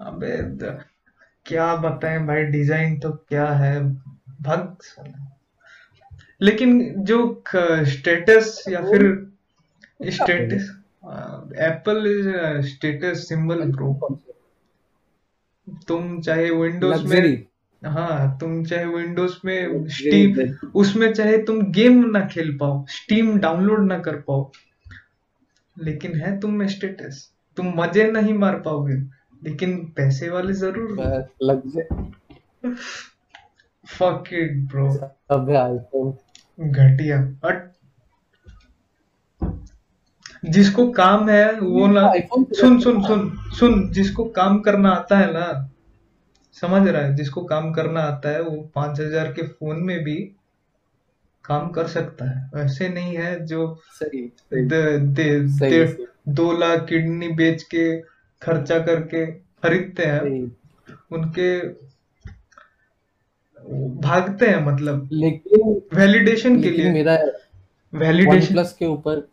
[0.00, 0.36] अबे
[1.46, 3.74] क्या बताएँ भाई डिज़ाइन तो क्या है?
[4.40, 5.36] भग साला।
[6.40, 7.42] लेकिन जो
[7.88, 9.30] स्टेटस या फिर
[10.10, 10.76] status
[11.60, 14.18] Apple is status symbol bro
[15.88, 17.46] तुम चाहे विंडोज़ में
[17.82, 23.86] हाँ तुम चाहे विंडोज़ में स्टीम उसमें चाहे तुम गेम ना खेल पाओ स्टीम डाउनलोड
[23.86, 24.52] ना कर पाओ
[25.76, 28.94] लेकिन है तुम में स्टेटस तुम मज़े नहीं मार पाओगे
[29.44, 31.24] लेकिन पैसे वाले ज़रूर बस
[33.88, 34.88] फक इट ब्रो
[35.30, 37.18] अब आईफोन घटिया.
[37.44, 37.68] बट
[40.44, 43.90] जिसको काम है वो ना सुन सुन सुन सुन.
[43.90, 45.46] जिसको काम करना आता है ना
[46.52, 47.14] समझ रहा है?
[47.16, 50.16] जिसको काम करना आता है वो पाँच हज़ार के फ़ोन में भी
[51.44, 52.64] काम कर सकता है.
[52.64, 54.64] ऐसे नहीं है जो सही सही.
[54.66, 56.06] दे, दे, सही दे, सही.
[56.28, 58.00] दो लाख किडनी बेच के
[58.42, 60.20] खर्चा करके खरीदते हैं.
[61.12, 61.58] उनके
[64.00, 67.14] भागते हैं मतलब लेकिन वैलिडेशन के लेकिन लिए। मेरा
[67.94, 69.28] वैलिडेशन प्लस के ऊपर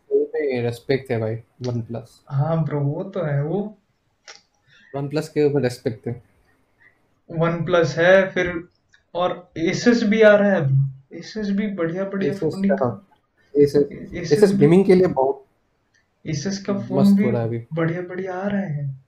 [0.64, 3.60] रेस्पेक्ट है भाई वन प्लस हाँ ब्रो वो तो है वो।
[4.94, 6.22] वन प्लस के ऊपर रेस्पेक्ट है।
[7.30, 8.52] वन प्लस है फिर
[9.14, 10.62] और एसएस भी आ रहा है।
[11.12, 13.00] एसएस भी बढ़िया बढ़िया फ़ोन
[13.56, 15.44] एसएस एसएस गेमिंग के लिए बहुत
[16.26, 19.04] एसएस का फ़ोन भी बढ़िया बढ़िया आ रहे हैं।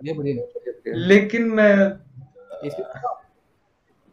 [0.00, 1.74] बढ़िया बढ़िया। लेकिन मैं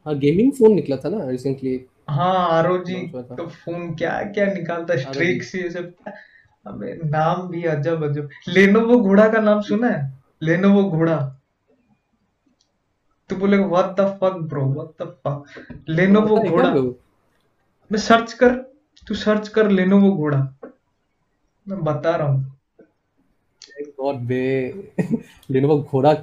[0.06, 5.02] हाँ गेमिंग फ़ोन निकला था ना रिसेंटली हाँ आरओजी। का फ़ोन क्या क्या निकालता ROG
[5.02, 5.94] स्ट्रिक्स ये सब
[6.68, 10.14] अबे नाम भी अजब अजब। लेनोवो घोड़ा का नाम सुना है?
[10.44, 11.18] लेनोवो घोड़ा।
[13.30, 16.74] तो बोलेगा what the fuck bro what the fuck Lenovo घोड़ा।
[17.92, 18.56] मैं सर्च कर
[19.08, 20.40] तू सर्च कर लेनोवो घोड़ा।
[21.68, 22.58] मैं बता रहा हूँ।
[24.00, 24.44] गॉड बे।
[25.52, 26.14] लेनोवो घोड़ा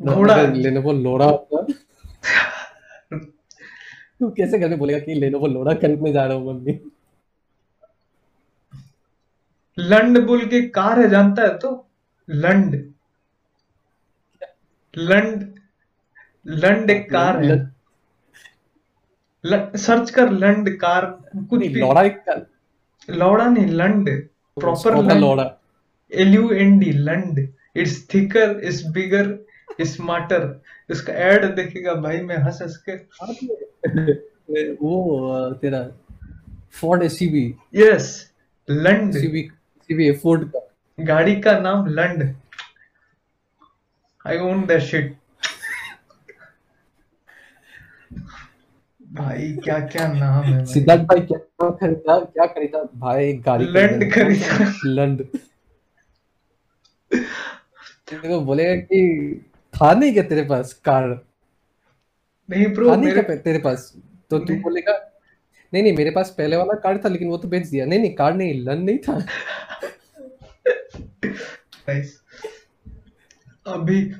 [0.00, 1.66] घोड़ा। लेनोवो लोड़ा होता
[4.22, 6.80] तू कैसे घर में बोलेगा कि लेनोवो लोड़ा खरीदने जा रहा हूँ मम्मी?
[9.78, 11.86] लंड बोल के कार है जानता है तो?
[12.30, 12.92] लंड।
[14.98, 15.54] लंड
[16.46, 17.74] लंड एक कार है।
[19.46, 21.06] ल- सर्च कर लंड कार
[21.36, 22.46] कुछ भी। लोड़ा एक कार।
[23.10, 24.28] लौड़ा नहीं लंड।
[24.60, 25.56] प्रॉपर लोड़ा।
[26.14, 29.38] L U N D लंड। It's thicker it's bigger
[29.80, 30.42] smarter
[30.90, 32.96] इसका एड देखेगा भाई मैं हंस हंस के।
[34.74, 35.82] वो तेरा
[36.80, 38.06] फोर्ड एसयूवी यस
[38.68, 40.60] लंड एसयूवी एसयूवी फोर्ड का।
[40.98, 42.22] गाड़ी का नाम लंड
[44.24, 45.16] आई ओन दैट शिट
[49.00, 51.38] भाई क्या क्या नाम है सिद्धार्थ भाई क्या
[51.70, 52.82] खरीदा क्या खरीदा?
[52.96, 55.22] भाई गाड़ी लंड खरीदा। लंड
[57.12, 59.00] तेरे को बोलेगा कि
[59.74, 61.26] था नहीं क्या तेरे पास कार?
[62.50, 63.96] नहीं ब्रो मेरे क्या तेरे पास?
[64.30, 65.08] तो तू बोलेगा
[65.74, 67.86] नहीं नहीं मेरे पास पहले वाला कार्ड था लेकिन वो तो बेच दिया.
[67.86, 69.18] नहीं नहीं कार्ड नहीं लन नहीं था.
[71.88, 72.22] नाइस
[73.66, 74.12] अभी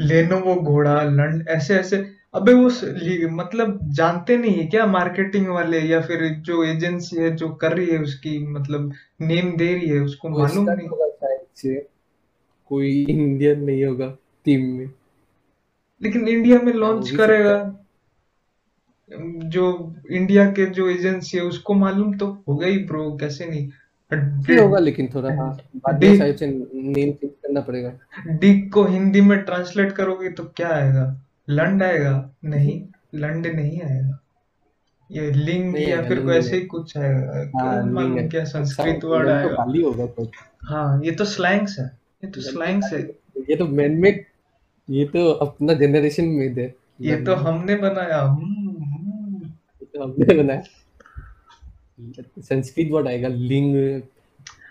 [0.00, 2.70] लेनोवो घोड़ा लन ऐसे ऐसे। अबे वो
[3.28, 7.86] मतलब जानते नहीं है क्या मार्केटिंग वाले या फिर जो एजेंसी है जो कर रही
[7.86, 11.80] है उसकी मतलब नेम दे रही है उसको मालूम नहीं। होगा
[12.68, 14.90] कोई इंडियन नहीं होगा। टीम में।
[16.02, 17.78] लेकिन इंडिया में हाँ, लॉन्च सकता करेगा। है
[19.50, 23.68] जो इंडिया के जो एजेंसी है उसको मालूम तो होगा ही ब्रो कैसे नहीं?
[24.12, 27.92] नहीं होगा लेकिन थोड़ा हाँ बाद में डी शायद से नेम चेंज करना पड़ेगा।
[28.28, 31.04] डिग को हिंदी में ट्रांसलेट करोगे तो क्या आएगा?
[31.48, 32.30] लंड आएगा?
[32.44, 32.82] नहीं
[33.14, 34.18] लंड नहीं आएगा।
[35.10, 39.26] ये लिंग या फिर कोई ऐसे ही कुछ आएगा। हाँ मालूम है। क्या संस्कृत वर्ड
[39.26, 39.48] तो आएगा?
[39.48, 40.30] गाली होगा तो
[40.64, 41.86] हाँ ये तो स्लैंग्स है।
[42.24, 43.00] ये तो तो स्लैंग्स है।
[43.50, 44.24] ये तो मैन मेड
[44.90, 48.22] ये तो अपना जनरेशन मेड है। ये तो हमने बनाया।
[49.82, 50.62] ये तो हमने बनाया।
[52.38, 54.02] संस्कृत वर्ड आएगा लिंग।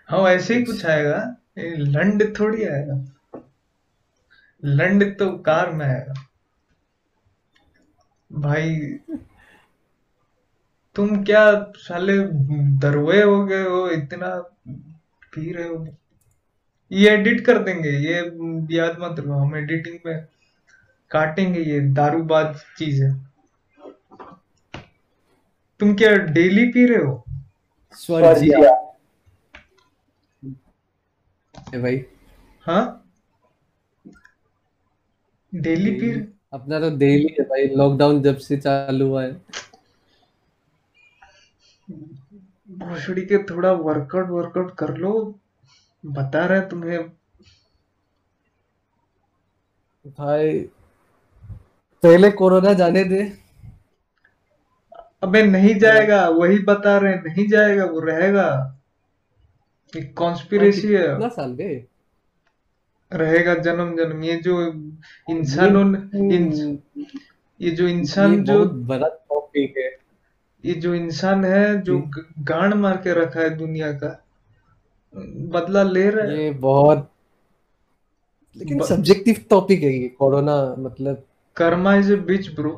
[0.08, 3.06] हाँ ऐसे ही कुछ आएगा। लंड थोड़ी आएगा।
[4.66, 6.14] लंड तो कार में आएगा।
[8.34, 8.76] भाई
[10.96, 12.18] तुम क्या साले
[12.80, 13.90] दरवे हो गए हो?
[13.90, 14.36] इतना
[15.34, 15.88] पी रहे हो?
[16.92, 18.14] ये एडिट कर देंगे ये
[18.78, 20.26] याद मत रखो हम एडिटिंग में
[21.12, 23.14] काटेंगे ये दारूबाज चीज़। है
[25.80, 27.24] तुम क्या डेली पी रहे हो?
[27.94, 28.60] स्वर्जिया
[31.76, 32.04] भाई।
[32.66, 32.84] हाँ?
[35.54, 36.10] डेली पी
[36.54, 39.32] अपना तो डेली है भाई लॉकडाउन जब से चालू हुआ है।
[42.70, 45.12] भोसड़ी के थोड़ा वर्कआउट वर्कआउट कर लो।
[46.04, 47.00] बता रहे तुम्हें
[50.06, 50.60] भाई
[52.04, 53.22] पहले कोरोना जाने दे।
[55.24, 58.48] अबे नहीं जाएगा वही बता रहे हैं नहीं जाएगा वो रहेगा।
[59.94, 61.68] एक कॉन्स्पिरेसी है। कितना साल बे
[63.12, 64.62] रहेगा जन्म जन्म। ये जो
[65.30, 65.84] इंसानों
[66.30, 66.80] इन,
[67.62, 69.92] ये जो इंसान जो बड़ा टॉपिक है।
[70.64, 72.00] ये जो इंसान है जो
[72.40, 74.10] गांड मार के रखा है दुनिया का
[75.16, 77.10] बदला ले रहा है। ये बहुत
[78.56, 81.24] लेकिन ब, सब्जेक्टिव टॉपिक है ये कोरोना मतलब
[81.56, 82.72] karma is a bitch bro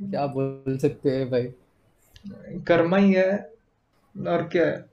[0.00, 1.42] क्या बोल सकते हैं भाई?
[2.66, 3.32] कर्मा ही है
[4.14, 4.84] और क्या है?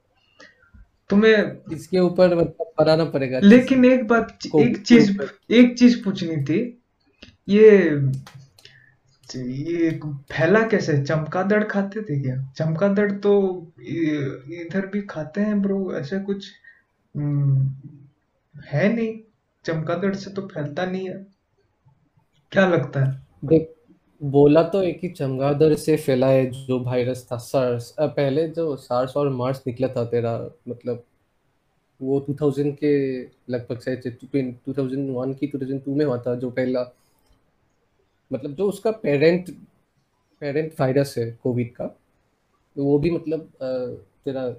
[1.09, 5.11] तुम्हें इसके ऊपर मतलब बनाना पड़ेगा। लेकिन एक बात एक चीज़
[5.51, 6.59] एक चीज़ पूछनी थी
[7.49, 7.89] ये
[9.35, 11.03] ये फैला कैसे?
[11.03, 12.51] चमगादड़ खाते थे क्या?
[12.57, 16.51] चमगादड़ तो इधर भी खाते हैं ब्रो ऐसे कुछ
[17.17, 17.71] हम्म,
[18.61, 19.19] है नहीं।
[19.65, 21.27] चमगादड़ से तो फैलता नहीं है।
[22.51, 23.21] क्या लगता है?
[23.45, 23.71] देख
[24.23, 29.17] बोला तो एक ही चमगादड़ से फैला है जो वायरस था सार्स पहले जो सार्स
[29.17, 31.03] और मार्स निकला था तेरा मतलब
[32.01, 36.83] वो 2000 के लगभग से 2001 की 2002 में हुआ था जो पहला
[38.31, 39.49] मतलब जो उसका पेरेंट
[40.41, 41.85] पेरेंट वायरस है कोविड का
[42.75, 43.49] तो वो भी मतलब
[44.25, 44.49] तेरा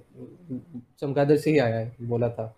[0.99, 2.53] चमगादड़ से ही आया है बोला था।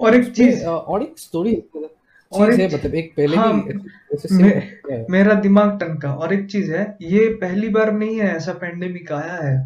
[0.00, 1.54] और एक चीज़ और एक स्टोरी
[2.32, 3.72] और चीज़ एक मतलब एक पहले हाँ भी
[4.32, 9.12] मे, मेरा दिमाग टनका और एक चीज़ है ये पहली बार नहीं है ऐसा पेंडेमिक
[9.12, 9.56] आया है।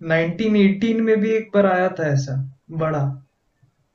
[0.00, 2.36] 1918 में भी एक बार आया था ऐसा
[2.70, 3.02] बड़ा।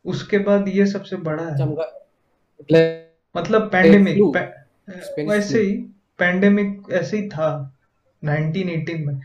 [0.06, 4.18] उसके बाद ये सबसे बड़ा है। ब्लैक मतलब पैंडेमिक
[5.30, 5.74] वैसे ही
[6.18, 7.78] पैंडेमिक ऐसे ही था
[8.26, 9.22] 1918 में।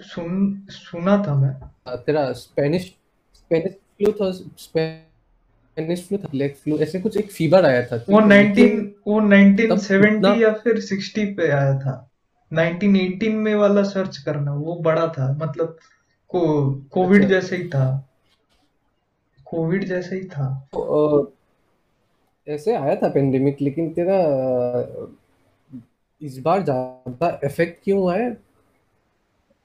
[0.00, 1.52] सुन सुना था मैं।
[1.96, 2.94] तेरा स्पेनिश
[3.34, 8.20] स्पेनिश फ्लू था स्पेनिश फ्लू था ब्लैक फ्लू ऐसे कुछ एक फीवर आया था। वो
[8.20, 12.10] ठीक है 19 वो तब 1970 उतना या फिर 60 पे आया था।
[12.54, 15.78] 1918 में वाला सर्च करना वो बड़ा था मतलब
[16.28, 18.08] को कोविड अच्छा। जैसे ही था।
[19.44, 21.36] कोविड जैसे ही था। तो,
[22.50, 25.06] ऐसे आया था पेंडेमिक लेकिन तेरा अ,
[26.22, 28.30] इस बार ज़्यादा इफ़ेक्ट क्यों हुआ है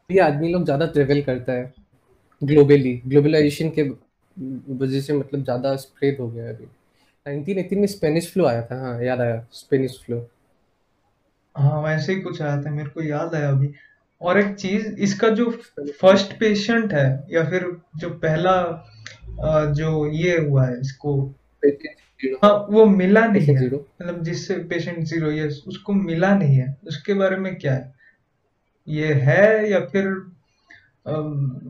[0.10, 1.74] ये आदमी लोग ज़्यादा ट्रेवल करता है
[2.41, 3.84] ग्लोबली ग्लोबलाइजेशन के
[4.76, 6.65] वजह से मतलब ज़्यादा स्प्रेड हो गया है अभी।
[7.26, 10.21] 1918 में स्पेनिश फ्लू आया था हाँ याद आया स्पेनिश फ्लू
[11.56, 13.74] हाँ वैसे ही कुछ आया था मेरे को याद आया अभी।
[14.21, 15.50] और एक चीज़ इसका जो
[16.02, 17.65] फ़र्स्ट पेशेंट है या फिर
[17.98, 18.52] जो पहला
[19.41, 21.15] अ, जो ये हुआ है इसको
[22.43, 26.78] हाँ वो मिला नहीं है। ज़ीरो मतलब जिससे पेशेंट ज़ीरो ये उसको मिला नहीं है।
[26.88, 27.93] उसके बारे में क्या है?
[28.88, 30.06] ये है या फिर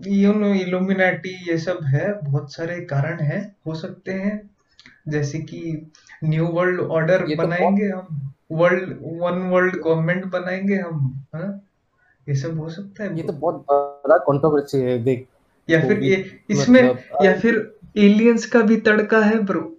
[0.07, 4.49] यू नो इल्यूमिनाटी ये सब है बहुत सारे कारण हैं। हो सकते हैं
[5.07, 5.91] जैसे कि
[6.23, 11.61] न्यू वर्ल्ड ऑर्डर ये तो बनाएँगे हम वर्ल्ड वन वर्ल्ड गवर्नमेंट बनाएँगे हम हाँ?
[12.29, 15.27] ये सब हो सकता है। ये तो बहुत बड़ा कंट्रोवर्सी है देख।
[15.69, 16.15] या फिर ये
[16.49, 17.55] इसमें मतलब या फिर
[17.97, 19.74] एलियंस का भी तड़का है ब्रो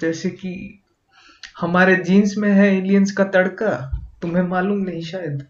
[0.00, 0.82] जैसे कि
[1.58, 5.46] हमारे जीन्स में है एलियंस का तड़का, तुम्हें मालूम नहीं शायद?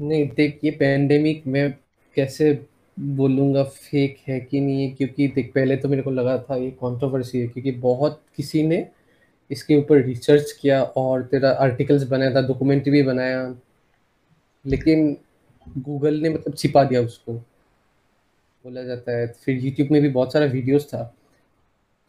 [0.00, 1.74] नहीं, देख, ये पेंडेमिक में
[2.16, 2.66] कैसे
[3.00, 6.70] बोलूँगा फेक है कि नहीं है, क्योंकि देख, पहले तो मेरे को लगा था ये
[6.70, 8.88] कंट्रोवर्सी है, क्योंकि बहुत किसी ने
[9.50, 13.54] इसके ऊपर रिसर्च किया और तेरा आर्टिकल्स बनाया था डॉक्यूमेंट्री भी बनाया।
[14.66, 15.16] लेकिन
[15.78, 17.32] गूगल ने मतलब छिपा दिया उसको।
[18.64, 21.14] बोला जाता है। फिर यूट्यूब में भी बहुत सारा वीडियोस था।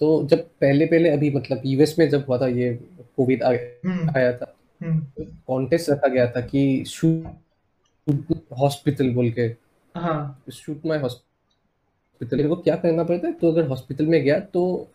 [0.04, 2.74] तो जब पहले पहले अभी मतलब यूएस में जब हुआ था ये
[3.18, 9.42] कोविड हम्म। आया था हम्म। कॉन्टेस्ट रखा गया था कि शूट हॉस्पिटल बोल के।
[9.96, 13.34] हाँ। शूट माय हॉस्पिटल को क्या करना पड़ता है?
[13.34, 14.90] तो अगर हॉस्पिटल में गया तो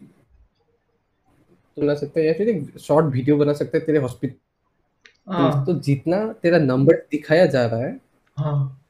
[1.77, 5.67] तो बना सकता है या फिर एक शॉर्ट वीडियो बना सकता है तेरे हॉस्पिटल हाँ।
[5.67, 8.01] तो जितना तेरा नंबर दिखाया जा रहा है
[8.37, 8.85] हाँ।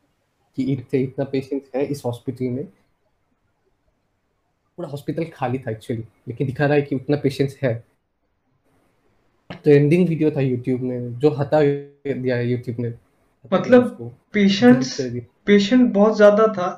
[0.56, 2.68] कि इतने इतना पेशेंट है इस हॉस्पिटल में
[4.78, 7.72] पूरा हॉस्पिटल खाली था एक्चुअली लेकिन दिखा रहा है कि उतना पेशेंट्स है।
[9.62, 12.92] ट्रेंडिंग वीडियो था यूट्यूब में जो हटा दिया है यूट्यूब ने।
[13.52, 13.96] मतलब
[14.32, 14.96] पेशेंट्स।
[15.46, 16.68] पेशेंट बहुत ज़्यादा था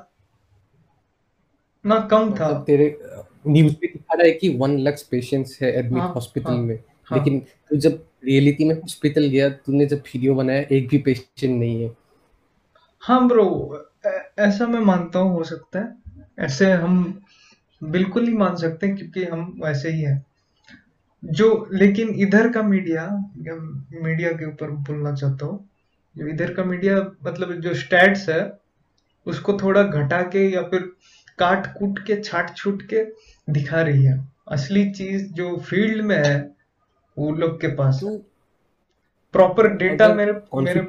[1.85, 2.97] ना कम था। मतलब तेरे
[3.47, 6.79] न्यूज़ पे दिखा रहा है कि वन लाख पेशेंट्स है एडमिट हाँ, हॉस्पिटल हाँ, में।
[7.07, 11.59] हाँ। लेकिन तू जब रियलिटी में हॉस्पिटल गया तूने जब वीडियो बनाया एक भी पेशेंट
[11.59, 11.95] नहीं है।
[13.03, 13.47] हाँ ब्रो
[14.39, 17.21] ऐसा मैं मानता हूँ हो सकता है। ऐसे हम
[17.81, 20.25] बिल्कुल ही मान सकते हैं क्योंकि हम वैसे ही हैं।
[21.23, 23.05] जो लेकिन इधर का मीडिया
[23.37, 25.67] मीडिया के ऊपर बोलना चाहता हूँ
[26.15, 28.41] जो इधर का मीडिया मतलब जो स्टैट्स है
[29.27, 30.91] उसको थोड़ा घटा के या फिर
[31.39, 33.03] काट कूट के छाट छूट के
[33.47, 34.17] दिखा रही है।
[34.49, 36.37] असली चीज़ जो फ़ील्ड में है
[37.17, 37.99] वो लोग के पास
[39.33, 40.81] प्रॉपर डेटा मेरे मेरे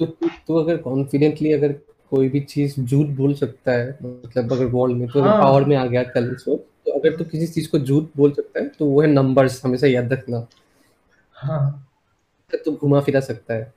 [0.00, 1.72] तो तू तू अगर कॉन्फिडेंटली अगर
[2.14, 5.76] कोई भी चीज़ झूठ बोल सकता है मतलब अगर वर्ल्ड में तो हाँ। पावर में
[5.76, 8.86] आ गया कल सो तो अगर तू किसी चीज़ को झूठ बोल सकता है तो
[8.86, 10.46] वो है नंबर्स हमेशा याद रखना।
[11.36, 11.80] हाँ।
[12.64, 13.72] तू घुमा फिरा सकता है।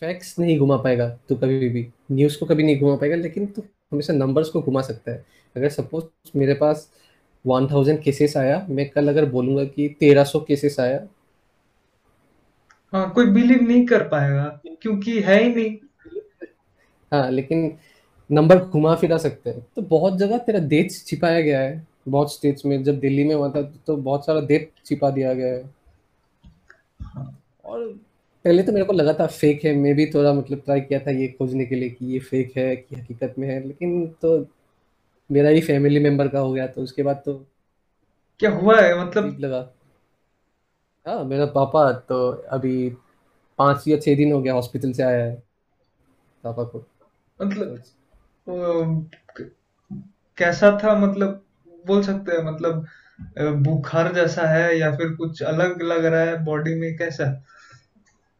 [0.00, 3.62] फैक्ट्स नहीं घुमा पाएगा तू कभी भी। न्यूज़ को कभी नहीं घुमा पाएगा लेकिन तू
[3.92, 5.24] हमेशा नंबर्स को घुमा सकता है।
[5.56, 6.04] अगर सपोज़
[6.38, 6.88] मेरे पास
[7.44, 11.06] 1000 केसेस आया मैं कल अगर बोलूँगा कि 1300 केसेस आया।
[12.92, 14.44] हाँ कोई बिलीव नहीं कर पाएगा
[14.82, 15.76] क्योंकि है ही नहीं।
[17.12, 17.76] हाँ लेकिन
[18.30, 22.64] नंबर घुमा फिरा सकते हैं। तो बहुत जगह तेरा डेट छिपाया गया है। बहुत स्टेट्स
[22.66, 25.64] में जब दिल्ली में हुआ था तो बहुत सारा डेट छिपा दिया गया है।
[27.64, 27.86] और
[28.44, 31.10] पहले तो मेरे को लगा था फेक है। मैं भी थोड़ा मतलब ट्राई किया था
[31.10, 34.38] ये खोजने के लिए कि ये फेक है कि हकीकत में है। लेकिन तो
[35.30, 37.34] मेरा ही फैमिली मेंबर का हो गया तो उसके बाद तो
[38.40, 39.06] क्या हुआ है?
[39.06, 39.68] मतलब लगा।
[41.06, 42.88] हाँ मेरा पापा तो अभी
[43.58, 45.34] पाँच या छः दिन हो गया हॉस्पिटल से आया है
[46.44, 46.84] पापा को।
[47.40, 47.78] मतलब
[50.38, 51.42] कैसा था मतलब
[51.84, 52.86] बोल सकते हैं मतलब
[53.38, 57.24] अ, बुखार जैसा है या फिर कुछ अलग लग रहा है बॉडी में कैसा?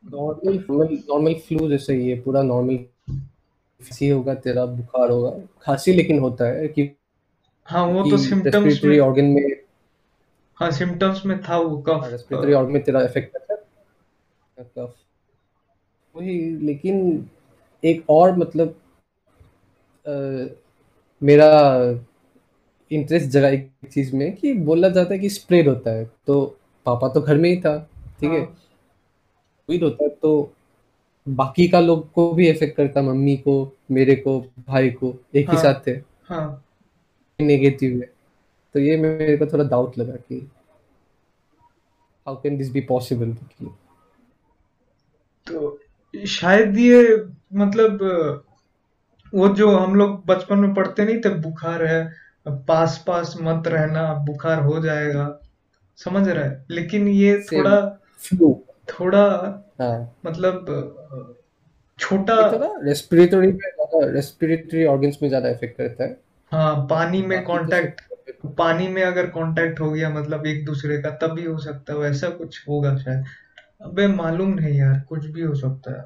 [0.05, 0.59] नॉर्मल
[1.11, 2.77] नॉर्मल फ्लू जैसे ही है पूरा नॉर्मल
[3.81, 5.31] खांसी होगा तेरा बुखार होगा।
[5.63, 6.89] खांसी लेकिन होता है कि
[7.69, 9.43] हाँ वो तो सिम्टम्स रेस्पिरेटरी में ऑर्गन में
[10.59, 14.95] हाँ सिम्टम्स में था वो कफ रेस्पिरेटरी ऑर्गन में तेरा इफ़ेक्ट करता है कफ
[16.15, 16.99] वही लेकिन
[17.83, 18.75] एक और मतलब
[20.07, 21.49] मेरा
[22.91, 26.45] इंटरेस्ट जगा एक चीज़ में कि बोला जाता है कि स्प्रेड होता है। तो
[26.87, 27.79] पापा तो घर में ही था
[28.21, 28.39] ठीक है?
[28.39, 28.47] हाँ,
[29.69, 30.53] कोविड होता है तो
[31.27, 33.55] बाकी का लोग को भी इफ़ेक्ट करता मम्मी को
[33.91, 35.93] मेरे को भाई को एक ही हाँ। साथ थे।
[36.25, 36.63] हाँ।
[37.39, 38.13] नेगेटिव है।
[38.75, 40.39] तो ये मेरे को थोड़ा डाउट लगा कि
[42.27, 43.33] how can this be possible
[45.47, 45.79] तो
[46.15, 47.03] शायद ये
[47.55, 48.45] मतलब
[49.35, 52.05] वो जो हम लोग बचपन में पढ़ते नहीं थे बुखार है
[52.69, 55.29] पास पास मत रहना बुखार हो जाएगा।
[55.99, 56.65] समझ रहा है?
[56.71, 57.39] लेकिन ये.
[57.43, 57.81] थोड़ा
[58.19, 58.53] फ्लू
[58.91, 59.25] थोड़ा
[59.81, 60.67] हाँ। मतलब
[61.99, 62.35] छोटा
[62.85, 66.19] रेस्पिरेटरी में रेस्पिरेटरी ऑर्गन्स में ज़्यादा इफ़ेक्ट करता है।
[66.53, 68.01] हाँ पानी में कांटेक्ट
[68.59, 71.99] पानी में अगर कांटेक्ट हो गया मतलब एक दूसरे का तब भी हो सकता है
[71.99, 73.25] वैसा कुछ होगा शायद।
[73.83, 76.05] अबे मालूम नहीं यार कुछ भी हो सकता है।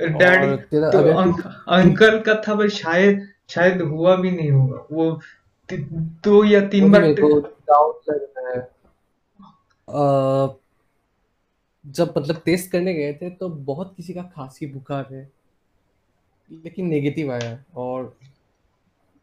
[0.00, 5.20] डैडी तो अंक, अंकल का था भाई शायद शायद हुआ भी नहीं होगा। वो
[5.68, 5.88] ति-
[6.24, 7.02] दो या तीन बार
[7.50, 8.68] डाउट लग रहा है।
[11.86, 15.32] जब मतलब टेस्ट करने गए थे तो बहुत किसी का खांसी बुखार है
[16.52, 18.16] लेकिन नेगेटिव आया। और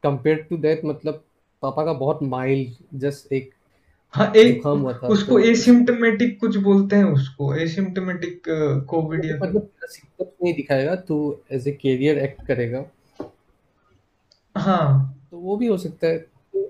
[0.03, 1.24] कंपेयर टू दैट मतलब
[1.61, 3.53] पापा का बहुत माइल्ड जस्ट एक
[4.14, 8.43] हाँ ए, जुकाम हुआ था उसको तो एसिम्टोमेटिक कुछ बोलते हैं उसको एसिम्टोमेटिक
[8.89, 11.18] कोविड या मतलब सिम्टम्स नहीं दिखाएगा तू
[11.51, 12.86] एज ए कैरियर एक्ट करेगा।
[14.55, 16.70] हाँ। तो वो भी हो सकता है। तो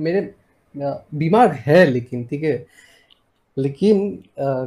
[0.00, 0.20] मेरे
[1.14, 2.66] बीमार है लेकिन ठीक है।
[3.56, 3.98] लेकिन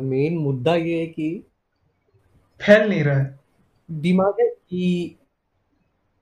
[0.03, 1.29] मेन मुद्दा ये है कि
[2.61, 3.39] फैल नहीं रहा है।
[3.89, 5.15] दिमाग है कि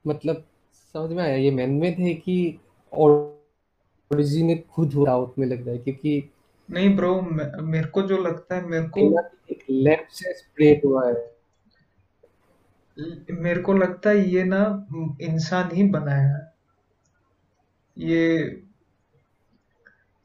[0.04, 0.44] मतलब
[0.94, 2.58] समझ में आया ये मैनमेड थे कि
[4.12, 6.30] ओरिजिनेट खुद हो आउट में लग रहा है क्योंकि
[6.70, 7.20] नहीं ब्रो
[7.62, 11.36] मेरे को जो लगता है मेरे को एक लैब से स्प्रेड हुआ है।
[13.30, 14.86] मेरे को लगता है ये ना
[15.20, 16.52] इंसान ही बनाया है।
[17.98, 18.38] ये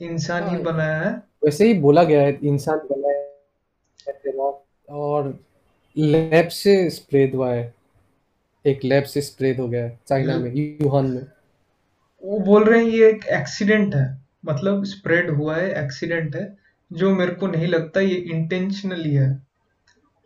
[0.02, 4.54] इंसान ही हाँ। बनाया है। वैसे ही बोला गया है इंसान बनाया है।
[4.90, 5.40] और
[5.98, 7.74] लैब से स्प्रेड हुआ है।
[8.66, 11.28] एक लैब से स्प्रेड हो गया है चाइना में यूहान में।
[12.24, 16.58] वो बोल रहे हैं ये एक एक्सीडेंट है। मतलब स्प्रेड हुआ है एक्सीडेंट है
[16.94, 19.44] जो मेरे को नहीं लगता ये इंटेंशनली है।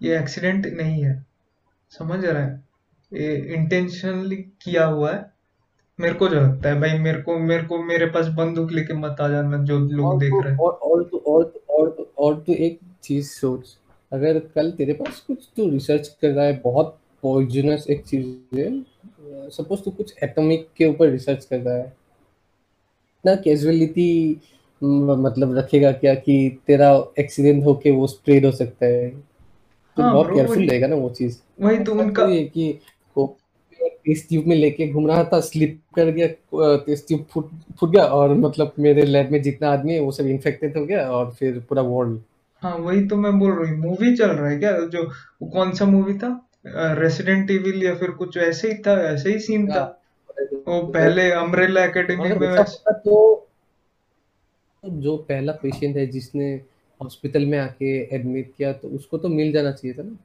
[0.02, 1.26] ये एक्सीडेंट नहीं है।
[1.92, 2.64] समझ रहा है?
[3.14, 5.26] ये इंटेंशनली किया हुआ है।
[6.00, 9.18] मेरे को जो लगता है भाई मेरे को मेरे को मेरे पास बंदूक लेके मत
[9.22, 12.36] आ जाना जो लोग देख रहे हैं। और और तो और तो और तो और
[12.48, 13.78] तो एक चीज़ सोच।
[14.14, 18.70] अगर कल तेरे पास कुछ तू रिसर्च कर रहा है बहुत पॉइजनस एक चीज़ है
[19.52, 21.94] सपोज़ तू कुछ एटॉमिक के ऊपर रिसर्च कर रहा है
[23.26, 24.42] ना कैजुअलिटी
[24.84, 29.10] मतलब रखेगा क्या कि तेरा एक्सीडेंट होके वो स्प्रेड हो सकता है?
[29.10, 32.80] तो हाँ बहुत केयरफुल रहेगा ना वो चीज़। वही तो उनका है कि
[33.18, 33.38] वो
[33.82, 36.28] टेस्ट ट्यूब में लेके घूम रहा था स्लिप कर गया
[36.78, 37.50] टेस्ट ट्यूब फूट
[37.80, 41.12] फूट गया और मतलब मेरे लैब में जितना आदमी है वो सब इन्फेक्टेड हो गया
[41.12, 42.22] और फिर पूरा वर्ल्ड
[42.62, 44.72] हाँ वही तो मैं बोल रही हूँ मूवी चल रहा है क्या?
[44.72, 45.04] जो
[45.50, 46.45] कौन सा मूवी था?
[46.66, 50.02] रेसिडेंट इविल या फिर कुछ ऐसे ही था ऐसे ही सीन था?
[50.68, 53.48] वो पहले अम्ब्रेला एकेडमी में वैसे तो
[54.84, 56.54] जो पहला पेशेंट है जिसने
[57.02, 60.18] हॉस्पिटल में आके एडमिट किया तो उसको तो मिल जाना चाहिए था ना?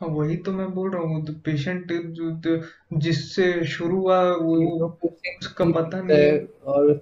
[0.00, 2.62] हाँ वही तो मैं बोल रहा हूँ तो पेशेंट जो जो-
[2.98, 7.00] जिससे शुरू हुआ वो patient उसका पता नहीं। है और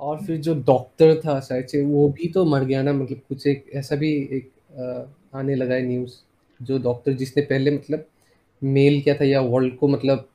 [0.00, 2.92] और फिर जो डॉक्टर था शायद से वो भी तो मर गया ना?
[2.92, 6.14] मतलब कुछ एक ऐसा भी एक अ, आने लगा है न्यूज़
[6.60, 8.04] जो डॉक्टर जिसने पहले मतलब
[8.62, 10.28] मेल किया था या वर्ल्ड को मतलब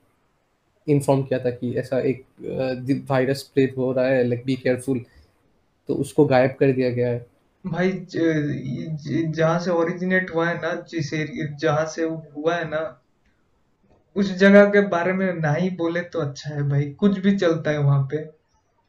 [0.87, 4.99] इन्फॉर्म किया था कि ऐसा एक वायरस स्प्रेड हो रहा है लाइक बी केयरफुल
[5.89, 7.25] तो उसको गायब कर दिया गया है।
[7.65, 11.09] भाई जहाँ से ओरिजिनेट हुआ है ना, जिस,
[11.61, 12.99] जहाँ से हुआ है ना,
[14.15, 17.71] उस जगह के बारे में ना ही बोले तो अच्छा है भाई, कुछ भी चलता
[17.71, 18.17] है वहाँ पे।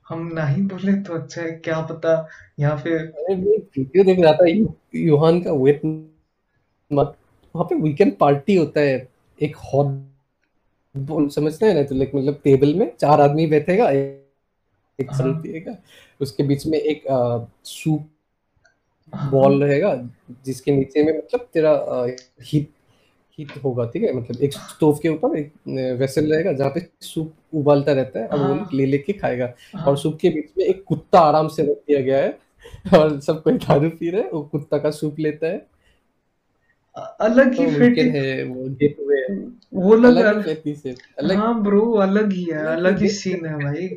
[0.09, 2.29] हम ना ही बोले तो अच्छा है क्या पता?
[2.61, 2.97] यहाँ पे
[3.35, 7.17] वीडियो देख रहा था यू, यूहान का वेट मत
[7.55, 8.97] वहाँ पे वीकेंड पार्टी होता है
[9.39, 10.03] एक हॉट
[10.95, 14.21] बोल समझते हैं ना तो लाइक मतलब टेबल में चार आदमी बैठेगा एक
[14.99, 15.77] एक हाँ। पिएगा
[16.21, 17.05] उसके बीच में एक
[17.65, 18.09] सूप
[19.13, 19.95] हाँ। बॉल रहेगा
[20.47, 21.73] जिसके नीचे में मतलब तेरा
[22.43, 22.69] हीट
[23.39, 24.13] हीट होगा ठीक है?
[24.13, 25.53] मतलब एक स्टोव के ऊपर एक
[26.01, 29.81] वेसल रहेगा जहाँ पे सूप उबालता रहता है और वो हाँ। ले लेके खाएगा। और
[29.81, 32.39] हाँ सूप के बीच में एक कुत्ता आराम से रख दिया गया है
[32.95, 35.67] और सब कोई दारू पी रहे वो कुत्ता का सूप लेता है।
[36.97, 39.23] अलग ही तो फेटी है वो गेट हुए
[39.75, 43.47] वो लग अलग ही से अलग हाँ ब्रो अलग ही है अलग ही अलग सीन
[43.47, 43.89] है भाई।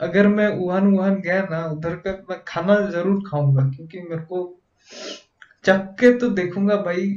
[0.00, 4.40] अगर मैं वुहान वुहान गया ना उधर का मैं खाना ज़रूर खाऊँगा क्योंकि मेरे को
[5.64, 7.08] चख के तो देखूँगा भाई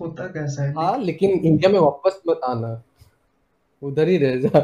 [0.00, 2.70] होता कैसा है। हाँ लेकिन इंडिया में वापस मत आना।
[3.82, 4.60] उधर ही रह जा।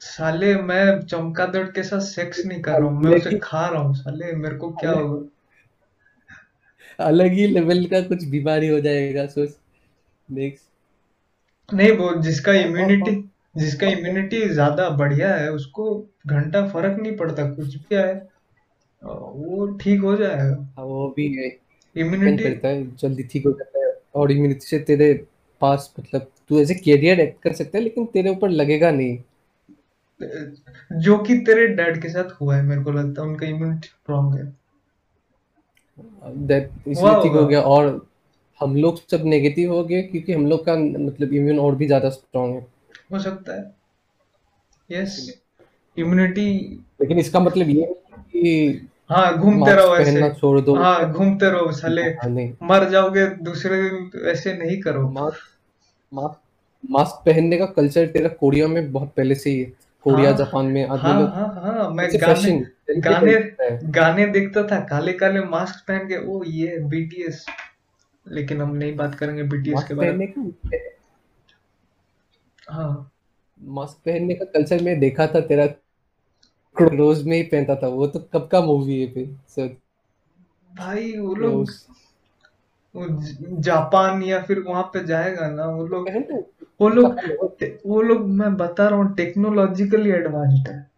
[0.00, 3.94] साले मैं चमगादड़ के साथ सेक्स नहीं कर रहा हूँ मैं उसे खा रहा हूँ
[3.94, 5.28] साले मेरे को क्या होगा?
[6.98, 9.56] अलग ही लेवल का कुछ बीमारी हो जाएगा सोच।
[10.28, 13.12] नेक्स्ट नहीं वो जिसका और और इम्यूनिटी
[13.56, 15.84] जिसका इम्यूनिटी ज़्यादा बढ़िया है उसको
[16.26, 18.14] घंटा फ़र्क नहीं पड़ता कुछ भी आए
[19.02, 23.92] वो ठीक हो जाएगा। हाँ, वो भी डिपेंड इम्यूनिटी है जल्दी ठीक हो जाता है
[24.14, 25.12] और इम्यूनिटी से तेरे
[25.60, 29.18] पास मतलब तू एज ए कैरियर एक्ट कर सकता है लेकिन तेरे ऊपर लगेगा नहीं।
[31.00, 34.34] जो कि तेरे डैड के साथ हुआ है मेरे को लगता है उनका इम्यूनिटी स्ट्रांग
[34.34, 34.44] है।
[36.46, 38.06] दैट इसलिए ठीक हो गया और
[38.60, 42.08] हम लोग सब नेगेटिव हो गए क्योंकि हम लोग का मतलब इम्यून और भी ज़्यादा
[42.10, 42.66] स्ट्रांग है।
[43.12, 43.74] हो सकता है।
[44.90, 45.16] यस
[45.96, 46.50] इम्यूनिटी
[47.00, 52.02] लेकिन इसका मतलब ये कि हाँ घूमते रहो ऐसे। छोड़ दो। हाँ घूमते रहो साले।
[52.02, 52.30] हाँ,
[52.62, 55.52] मर जाओगे दूसरे दिन ऐसे नहीं करो। मास्क
[56.14, 56.40] मास्क
[56.84, 59.72] मास्क पहनने का कल्चर तेरा कोरिया में बहुत पहले से ही है।
[60.06, 63.32] कोरिया हाँ। जापान में आदमी हाँ लोग हाँ हाँ मैं गाने फ़ैशन गाने
[63.92, 67.44] गाने देखता था काले काले मास्क पहन के ओ ये बीटीएस
[68.26, 70.78] लेकिन हम नहीं बात करेंगे बीटीएस के बारे में। पहनने का
[72.72, 73.10] हाँ।
[73.60, 75.64] मास्क पहनने का कल्चर में देखा था तेरा
[76.76, 79.76] रोज में ही पहनता था। वो तो कब का मूवी है फिर सर?
[80.72, 81.70] भाई वो लोग
[82.96, 86.34] जापान या फिर वहाँ पे जाएगा ना वो लोग पहनते
[86.80, 87.20] वो लोग
[87.86, 90.90] वो लोग मैं बता रहा हूँ टेक्नोलॉजिकली एडवांस्ड है।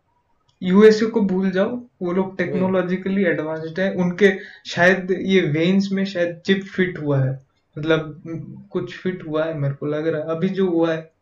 [0.62, 4.32] यूएसए को भूल जाओ वो लोग टेक्नोलॉजिकली एडवांस्ड है। उनके
[4.66, 7.32] शायद ये वेन्स में शायद चिप फिट हुआ है।
[7.78, 8.22] मतलब
[8.70, 11.12] कुछ फिट हुआ है मेरे को लग रहा है। अभी जो हुआ है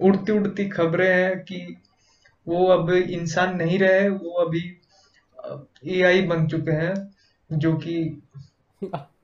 [0.00, 1.76] उड़ती उड़ती खबरें हैं कि
[2.48, 4.80] वो अब इंसान नहीं रहे वो अभी
[5.86, 6.94] एआई बन चुके हैं
[7.52, 8.22] जो कि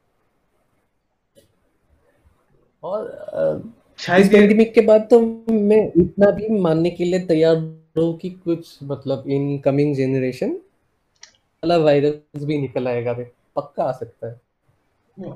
[2.82, 5.20] और शायद पेंडेमिक के बाद तो
[5.50, 7.56] मैं इतना भी मानने के लिए तैयार
[7.98, 10.50] हूँ कि कुछ मतलब इन कमिंग जनरेशन
[11.62, 15.32] वाला वायरस भी निकल आएगा रे। पक्का आ सकता है।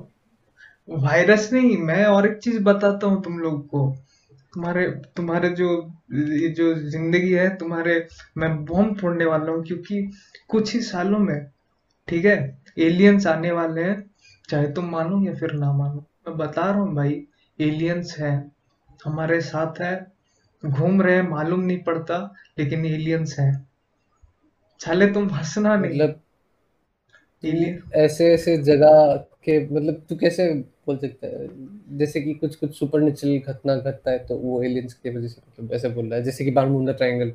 [0.87, 3.89] वायरस नहीं मैं और एक चीज़ बताता हूँ तुम लोग को।
[4.53, 4.85] तुम्हारे
[5.15, 5.67] तुम्हारे जो
[6.13, 7.93] ये जो ज़िंदगी है तुम्हारे
[8.37, 10.01] मैं बॉम्ब फोड़ने वाला हूँ क्योंकि
[10.49, 11.45] कुछ ही सालों में
[12.07, 12.35] ठीक है
[12.79, 13.95] एलियंस आने वाले हैं
[14.49, 17.23] चाहे तुम मानो या फिर ना मानो। मैं बता रहा हूँ भाई
[17.61, 18.51] एलियंस हैं
[19.05, 20.11] हमारे साथ है
[20.65, 23.67] घूम रहे हैं मालूम नहीं पड़ता लेकिन एलियंस हैं।
[24.79, 26.21] साले तुम हंसना नहीं। मतलब
[27.95, 31.47] ऐसे ऐसे जगह के मतलब तू कैसे बोल सकता है?
[31.97, 35.41] जैसे कि कुछ कुछ सुपर नेचुरल घटना घटता है तो वो एलियंस की वजह से
[35.49, 37.33] मतलब ऐसे बोल रहा है जैसे कि बारमूडा ट्रायंगल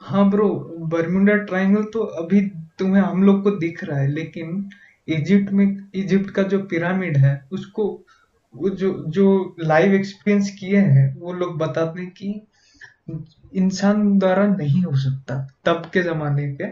[0.00, 0.48] हाँ ब्रो
[0.78, 2.40] बर्मुडा ट्रायंगल तो अभी
[2.78, 4.70] तुम्हें हम लोग को दिख रहा है लेकिन
[5.08, 8.04] इजिप्ट में इजिप्ट का जो पिरामिड है उसको
[8.56, 12.46] वो जो जो लाइव एक्सपीरियंस किए हैं वो लोग बताते हैं कि
[13.54, 16.64] इंसान द्वारा नहीं हो सकता तब के जमाने के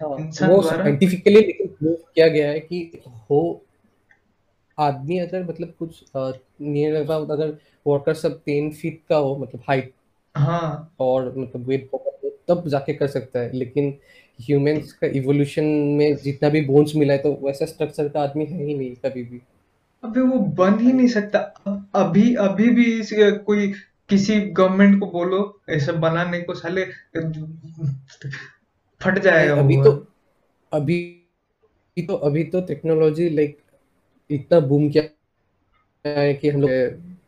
[0.00, 3.64] हाँ इंसान वो साइंटिफिकली लेकिन प्रूव किया गया है कि हो
[4.78, 9.92] आदमी अगर मतलब कुछ नियर अबाउट अगर वाटर सब टेन फीट का हो मतलब हाइट
[10.36, 11.90] हाँ। और मतलब वेट
[12.48, 13.98] तब जाके कर सकता है लेकिन
[14.40, 18.64] ह्यूमंस का इवोल्यूशन में जितना भी बोन्स मिला है तो वैसा स्ट्रक्चर का आदमी है
[18.64, 19.40] ही नहीं कभी भी।
[20.04, 23.72] अबे वो बन ही नहीं सकता। अब अभी अभी भी इस, कोई
[24.08, 26.84] किसी गवर्नमेंट को बोलो ऐसा बनाने को साले
[29.00, 29.92] फट जाएगा अभी तो
[30.72, 31.20] अभी
[31.98, 33.58] तो अभी तो टेक्नोलॉजी लाइक
[34.30, 35.02] इतना बूम किया
[36.10, 36.70] है कि हम लोग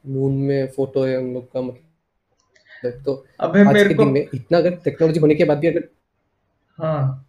[0.06, 4.12] मून में फ़ोटो है हम लोग का मतलब तो अबे आज मेरे के को दिन
[4.12, 5.88] में इतना अगर टेक्नोलॉजी होने के बाद भी अगर
[6.78, 7.28] हाँ।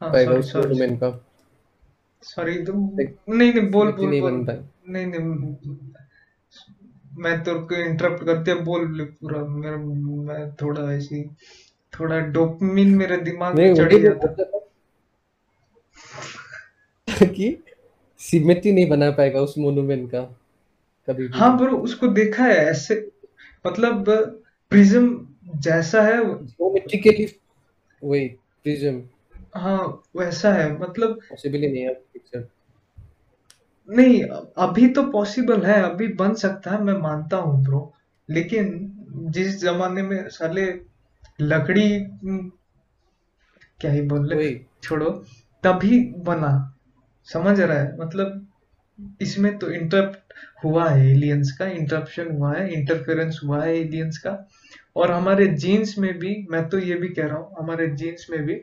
[0.00, 1.26] हाँ सॉरी सॉरी का।
[2.24, 5.76] सॉरी तुम नहीं नहीं बोल बोल नहीं बोल। बन पाए नहीं नहीं
[7.18, 11.22] मैं तो को इंटरप्ट करते बोल पूरा मेरा मैं थोड़ा ऐसी
[11.92, 14.36] थोड़ा डोपामिन मेरे दिमाग में चढ़ था।
[17.24, 17.56] कि
[18.20, 20.20] सिमेट्री नहीं बना पाएगा उस मोनुमेंट का
[21.08, 22.94] कभी भी। हाँ ब्रो उसको देखा है ऐसे
[23.66, 24.04] मतलब
[24.70, 27.26] प्रिज्म जैसा है। ज्योमेट्रिकली
[28.04, 28.28] वही
[28.62, 29.02] प्रिज्म
[29.54, 32.48] हाँ वैसा है। मतलब पॉसिबल ही नहीं है पिक्चर
[33.88, 34.22] नहीं
[34.58, 37.80] अभी तो पॉसिबल है अभी बन सकता है मैं मानता हूँ ब्रो
[38.28, 38.70] लेकिन
[39.34, 40.64] जिस जमाने में साले
[41.40, 42.50] लकड़ी हम्म,
[43.80, 45.10] क्या ही बोले वही। छोड़ो
[45.64, 46.50] तभी बना।
[47.28, 47.96] समझ रहा है?
[47.98, 48.46] मतलब
[49.22, 50.32] इसमें तो इंटरप्ट
[50.64, 54.36] हुआ है एलियंस का इंटरप्शन हुआ है इंटरफेरेंस हुआ है एलियंस का।
[54.96, 58.42] और हमारे जीन्स में भी मैं तो ये भी कह रहा हूँ हमारे जीन्स में
[58.46, 58.54] भी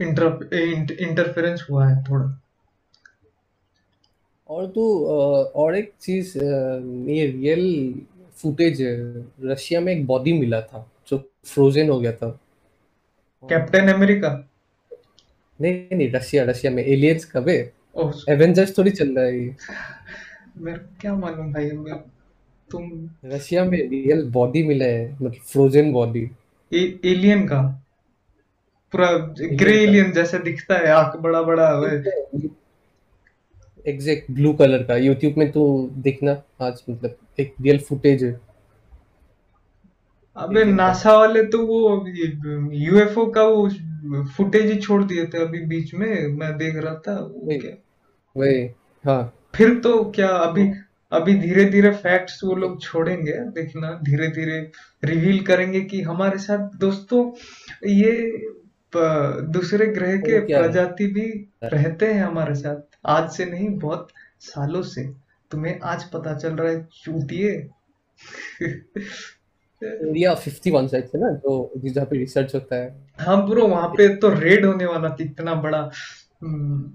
[0.00, 2.40] इंटरफेरेंस हुआ है थोड़ा।
[4.48, 7.94] और तू और एक चीज़ ये रियल
[8.32, 8.78] फुटेज
[9.44, 12.28] रशिया में एक बॉडी मिला था जो फ्रोजन हो गया था।
[13.42, 14.32] कैप्टन अमेरिका
[15.60, 17.56] नहीं नहीं रशिया रशिया में एलियंस कब है
[18.28, 19.54] एवेंजर्स थोड़ी चल रहा है ये।
[20.56, 21.98] मेरे को क्या मालूम भाई मैं
[22.70, 22.90] तुम
[23.24, 26.30] रशिया में रियल बॉडी मिला है मतलब फ्रोजन बॉडी
[26.72, 27.82] एलियन का?
[28.92, 29.10] पूरा
[29.52, 31.96] ग्रे एलियन का जैसा दिखता है आँख बड़ा बड़ा है।
[33.88, 35.64] एग्जैक्ट ब्लू कलर का। यूट्यूब में तू
[35.96, 38.40] देखना आज मतलब एक रियल फुटेज है।
[40.36, 42.06] अबे नासा वाले तो वो
[42.72, 47.14] यूएफओ का वो फुटेज ही छोड़ दिए थे अभी बीच में मैं देख रहा था
[47.14, 47.76] वो वही क्या?
[48.36, 48.64] वही
[49.04, 54.28] हाँ। फिर तो क्या अभी तो अभी धीरे धीरे फैक्ट्स वो लोग छोड़ेंगे देखना धीरे
[54.28, 54.58] धीरे
[55.04, 57.20] रिवील करेंगे कि हमारे साथ दोस्तों
[57.88, 58.12] ये
[59.42, 64.08] दूसरे ग्रह के प्रजाति भी रहते हैं हमारे साथ। आज से नहीं बहुत
[64.40, 65.12] सालों से।
[65.50, 67.70] तुम्हें आज पता चल रहा है चूतिए।
[69.84, 74.16] एरिया 51 शायद से ना जो जहाँ पे रिसर्च होता है। हाँ ब्रो वहाँ पे
[74.16, 75.90] तो रेड होने वाला था इतना बड़ा।
[76.42, 76.92] हम्म,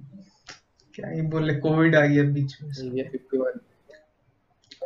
[0.96, 3.60] क्या ही बोले कोविड आ गया बीच में एरिया 51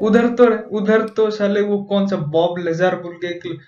[0.01, 0.45] उधर तो
[0.77, 3.59] उधर तो साले वो कौन सा बॉब लेजर बोल के एक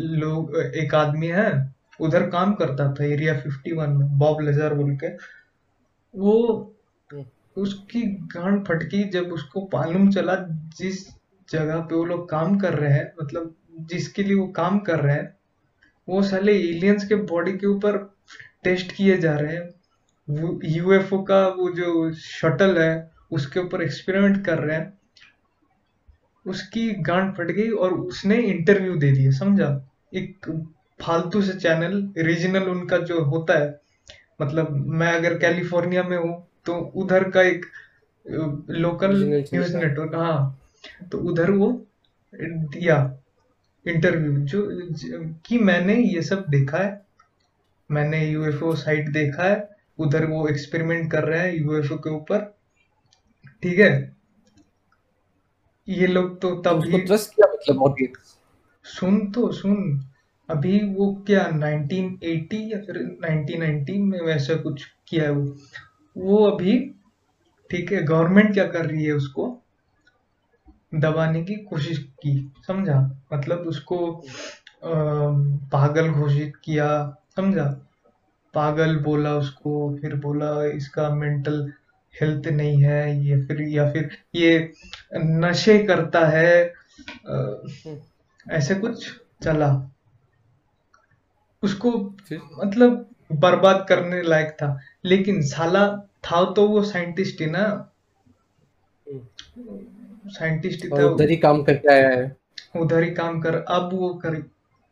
[0.00, 5.08] लोग एक आदमी है। उधर काम करता था एरिया 51 में बॉब लेजर बोल के।
[6.16, 6.72] वो।
[7.56, 11.08] उसकी गांड फटकी, जब उसको मालूम चला जिस
[11.50, 15.16] जगह पे वो लोग काम कर रहे हैं मतलब जिसके लिए वो काम कर रहे
[15.16, 15.36] हैं,
[16.08, 18.14] वो साले एलियंस के बॉडी के ऊपर
[18.64, 19.70] टेस्ट किए जा रहे हैं।
[20.64, 24.98] यूएफओ का वो जो शटल है, उसके ऊपर एक्सपेरिमेंट कर रहे हैं।
[26.46, 29.90] उसकी गांड फट गई और उसने इंटरव्यू दे दिया, समझा?
[30.14, 30.46] एक
[31.02, 33.80] फालतू से चैनल रीजनल उनका जो होता है
[34.42, 37.66] मतलब मैं अगर कैलिफ़ोर्निया में हूँ तो उधर का एक
[38.70, 39.16] लोकल
[39.54, 40.60] न्यूज़। नेटवर्क हाँ
[41.12, 41.86] तो उधर वो
[42.34, 43.18] दिया
[43.86, 47.06] इंटरव्यू जो ज- कि मैंने ये सब देखा है
[47.90, 52.54] मैंने यूएफओ साइट देखा है उधर वो एक्सपेरिमेंट कर रहे हैं यूएफओ के ऊपर
[53.62, 54.16] ठीक है
[55.88, 56.98] ये लोग तो तब ही
[57.34, 58.06] किया मतलब
[58.84, 59.76] सुन तो सुन
[60.50, 65.56] अभी वो क्या 1980 या फिर 1990 में वैसा कुछ किया है वो?
[66.16, 66.78] वो अभी
[67.70, 69.62] ठीक है गवर्नमेंट क्या कर रही है उसको?
[70.94, 73.20] दबाने की कोशिश की समझा?
[73.32, 74.06] मतलब उसको
[74.84, 77.64] अम, पागल घोषित किया समझा?
[78.54, 81.72] पागल बोला उसको फिर बोला इसका मेंटल
[82.20, 84.72] हेल्थ नहीं है ये फिर या फिर ये
[85.16, 86.64] नशे करता है
[87.26, 87.62] अ,
[88.50, 89.08] ऐसे कुछ
[89.42, 89.90] चला।
[91.66, 91.90] उसको
[92.56, 95.86] मतलब बर्बाद करने लायक था। लेकिन साला
[96.24, 97.66] था तो वो साइंटिस्ट ही ना।
[100.28, 102.36] साइंटिस्ट ही था उधर ही काम करके आया है।
[102.76, 104.34] उधर ही काम कर अब वो कर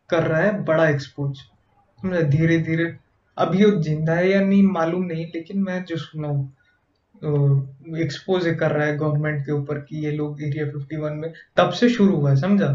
[0.09, 2.21] कर रहा है बड़ा एक्सपोज समझा?
[2.21, 2.95] धीरे धीरे
[3.37, 6.53] अभी वो ज़िंदा है या नहीं मालूम नहीं लेकिन मैं जो सुना हूँ
[7.99, 11.89] एक्सपोज कर रहा है गवर्नमेंट के ऊपर कि ये लोग एरिया 51 में तब से
[11.89, 12.67] शुरू हुआ है समझा?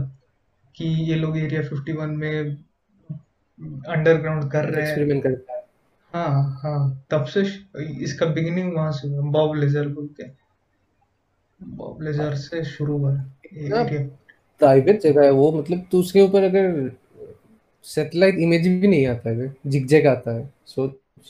[0.77, 2.57] कि ये लोग एरिया 51 में
[3.61, 5.65] अंडरग्राउंड कर रहे हैं। एक्सपेरिमेंट करता है।
[6.13, 7.41] हाँ हाँ। तब से
[8.05, 10.29] इसका बिगिनिंग वहाँ से हुआ बॉब लेजर बोल के।
[11.61, 13.13] बॉब लेजर से शुरू हुआ
[13.53, 13.85] ये हाँ।
[14.61, 16.91] प्राइवेट जगह है वो मतलब तो उसके ऊपर अगर
[17.85, 20.87] सैटेलाइट इमेज भी नहीं आता है जिगजैग आता है सो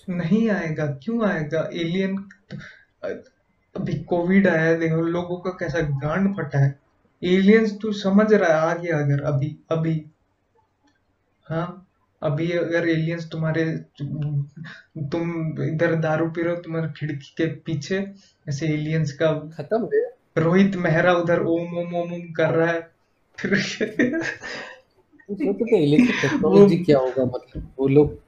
[0.09, 1.69] नहीं आएगा क्यों आएगा?
[1.75, 2.17] एलियन
[3.75, 6.79] अभी कोविड आया है देखो लोगों का कैसा गांड फटा है।
[7.23, 9.95] एलियंस तू समझ रहा है आ गया अगर अभी अभी।
[11.47, 11.87] हाँ?
[12.23, 13.65] अभी अगर एलियंस तुम्हारे
[15.13, 15.31] तुम
[15.63, 18.13] इधर दारू पी रहे हो तुम्हारे खिड़की के पीछे
[18.49, 22.91] ऐसे एलियंस का खत्म है रोहित मेहरा उधर ओम ओम ओम ओम कर रहा है।
[23.39, 23.55] फिर
[25.75, 28.19] इलेक्ट्रिक टेक्नोलॉजी क्या होगा मतलब वो लोग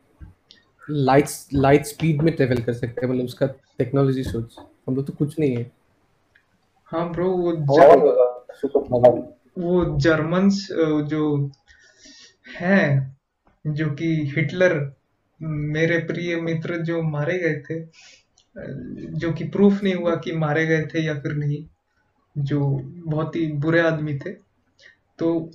[0.90, 3.47] लाइट लाइट स्पीड में ट्रेवल कर सकते हैं मतलब उसका
[3.78, 5.70] टेक्नोलॉजी सोच। हम लोग तो कुछ नहीं है।
[6.84, 7.97] हाँ ब्रो वो जर,
[9.59, 10.68] वो जर्मन्स
[11.09, 11.51] जो
[12.61, 13.16] हैं
[13.64, 14.74] जो कि हिटलर,
[15.40, 17.80] मेरे प्रिय मित्र जो मारे गए थे,
[19.10, 21.64] जो कि प्रूफ नहीं हुआ कि मारे गए थे या फिर नहीं,
[22.36, 22.60] जो
[23.06, 24.32] बहुत ही बुरे आदमी थे।
[25.18, 25.50] तो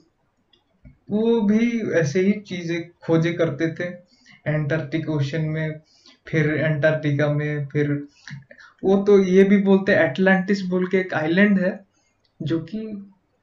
[1.09, 3.89] वो भी ऐसे ही चीज़ें खोजे करते थे,
[4.47, 5.79] एंटार्क्टिक ओशन में,
[6.27, 7.91] फिर एंटार्क्टिका में, फिर
[8.83, 11.79] वो तो ये भी बोलते हैं, एटलांटिस बोल के एक आइलैंड है,
[12.39, 12.79] जो कि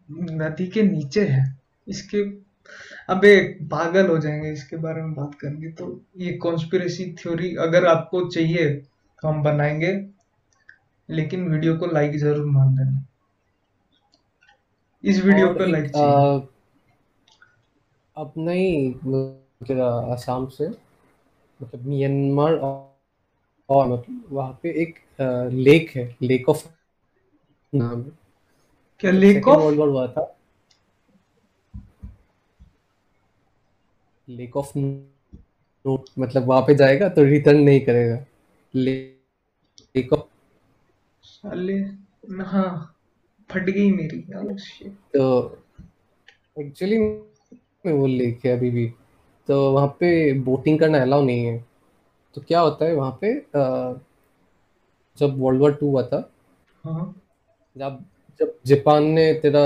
[0.09, 1.45] नदी के नीचे है।
[1.87, 2.23] इसके
[3.11, 3.37] अबे
[3.71, 8.69] पागल हो जाएँगे इसके बारे में बात करेंगे। तो ये कॉन्स्पिरेसी थ्योरी अगर आपको चाहिए
[8.71, 9.93] तो हम बनाएँगे
[11.09, 13.05] लेकिन वीडियो को लाइक ज़रूर मार देना।
[15.05, 15.91] इस वीडियो को लाइक
[18.17, 18.93] अब नहीं
[20.13, 24.99] आसाम से मतलब म्यांमार और, मतलब वहाँ पे एक
[25.53, 26.67] लेक है लेक ऑफ़
[27.73, 28.03] नाम
[29.01, 30.34] क्या लेक ऑफ़ वर्ल्ड वॉर हुआ था।
[34.29, 38.25] लेक ऑफ़ नोट मतलब वहाँ पे जाएगा तो रिटर्न नहीं करेगा।
[38.75, 40.29] लेक ऑफ़
[41.25, 41.75] साले
[42.45, 42.97] हाँ
[43.51, 44.59] फट गई मेरी। Oh,
[45.15, 45.59] तो
[46.61, 48.87] एक्चुअली में वो लेक है अभी भी।
[49.49, 51.65] तो वहाँ पे बोटिंग करना अलाउ नहीं है।
[52.35, 54.01] तो क्या होता है वहाँ पे अ,
[55.19, 56.31] जब वर्ल्ड वॉर टू हुआ था
[56.85, 57.15] हाँ।
[57.77, 58.05] जब
[58.41, 59.65] जब जापान ने तेरा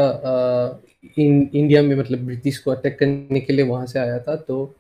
[1.19, 4.75] इन, इंडिया में मतलब ब्रिटिश को अटैक करने के लिए वहाँ से आया था तो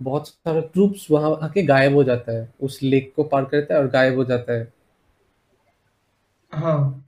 [0.00, 3.80] बहुत सारे ट्रूप्स वहाँ आके गायब हो जाता है। उस लेक को पार करता है
[3.80, 4.72] और गायब हो जाता है।
[6.52, 7.06] हाँ।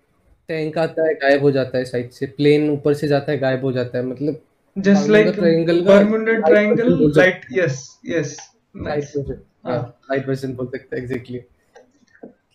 [0.49, 3.65] टैंक आता है गायब हो जाता है साइड से। प्लेन ऊपर से जाता है गायब
[3.65, 4.41] हो जाता है। मतलब
[4.77, 8.37] जस्ट लाइक ट्रायंगल का Bermuda light triangle light yes yes
[8.77, 11.41] light nice version हाँ। लाइट वर्जन बोल सकते हैं एग्जैक्टली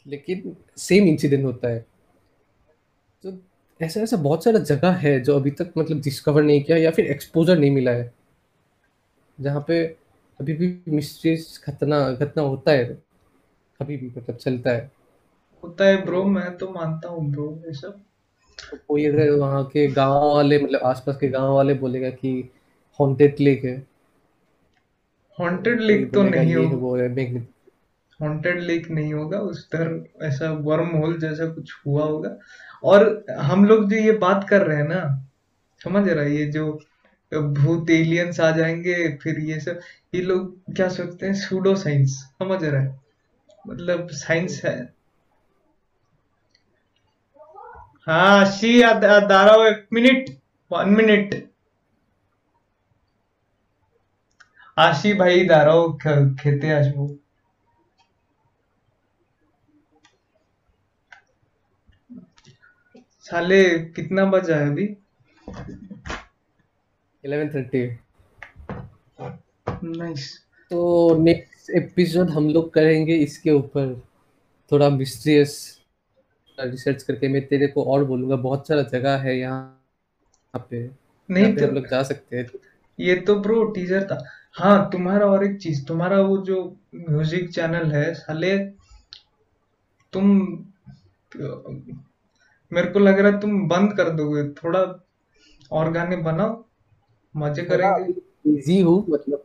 [0.06, 1.86] लेकिन सेम इंसिडेंट होता है।
[3.80, 7.06] ऐसा ऐसा बहुत सारा जगह है जो अभी तक मतलब डिस्कवर नहीं किया या फिर
[7.06, 8.14] एक्सपोजर नहीं मिला है।
[9.40, 9.84] जहाँ पे
[10.40, 12.86] अभी भी मिस्ट्रीज घटना घटना होता है
[13.80, 14.92] अभी भी मतलब चलता है।
[15.64, 18.00] होता है ब्रो मैं तो मानता हूँ ब्रो ये सब।
[18.72, 22.32] तो कोई अगर वहाँ के गाँव वाले मतलब आसपास के गाँव वाले बोलेगा कि
[23.00, 23.78] हॉन्टेड लेक है।
[25.40, 27.48] हॉन्टेड लेक तो नहीं हो। वो है मैग्नेट
[28.22, 32.38] हॉन्टेड लेक नहीं होगा, उस तरह ऐसा वर्म होल जैसा कुछ हुआ होगा।
[32.84, 35.02] और हम लोग जो ये बात कर रहे हैं ना,
[35.84, 36.72] समझ रहा है, ये जो
[37.32, 39.80] भूत एलियंस आ जाएँगे, फिर ये सब,
[40.16, 41.34] ये लोग क्या सोचते हैं?
[41.34, 43.00] सूडो साइंस समझ रहा है?
[43.68, 44.78] मतलब साइंस है।
[48.08, 50.30] हाँ शी दाराओ एक मिनट
[50.72, 51.36] वन मिनट
[54.78, 57.08] आशी भाई दाराओ खेते आशबू
[63.28, 63.64] साले
[63.96, 64.86] कितना बजा है अभी?
[67.24, 67.98] 11:30
[69.84, 70.28] नाइस
[70.72, 73.94] तो नेक्स्ट एपिसोड हम लोग करेंगे इसके ऊपर
[74.72, 75.56] थोड़ा मिस्ट्रियस
[76.58, 80.84] रिसर्च करके। मैं तेरे को और बोलूँगा बहुत सारा जगह है यहाँ पे।
[81.30, 82.48] नहीं तो हम लोग जा सकते हैं।
[83.00, 84.24] ये तो ब्रो टीजर था।
[84.54, 86.64] हाँ तुम्हारा और एक चीज़ तुम्हारा वो जो
[86.96, 88.58] म्यूज़िक चैनल है साले
[90.14, 90.40] तुम
[92.72, 94.82] मेरे को लग रहा है तुम बंद कर दोगे। थोड़ा
[95.72, 96.64] और गाने बनाओ।
[97.36, 98.14] मज़े करेंगे।
[98.46, 99.44] बिज़ी हूँ मतलब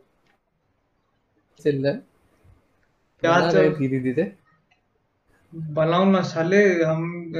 [1.60, 1.98] चल रहा है।
[3.22, 4.32] क्या चल रहे धीरे धीरे
[5.52, 7.32] बनाओ ना साले। हम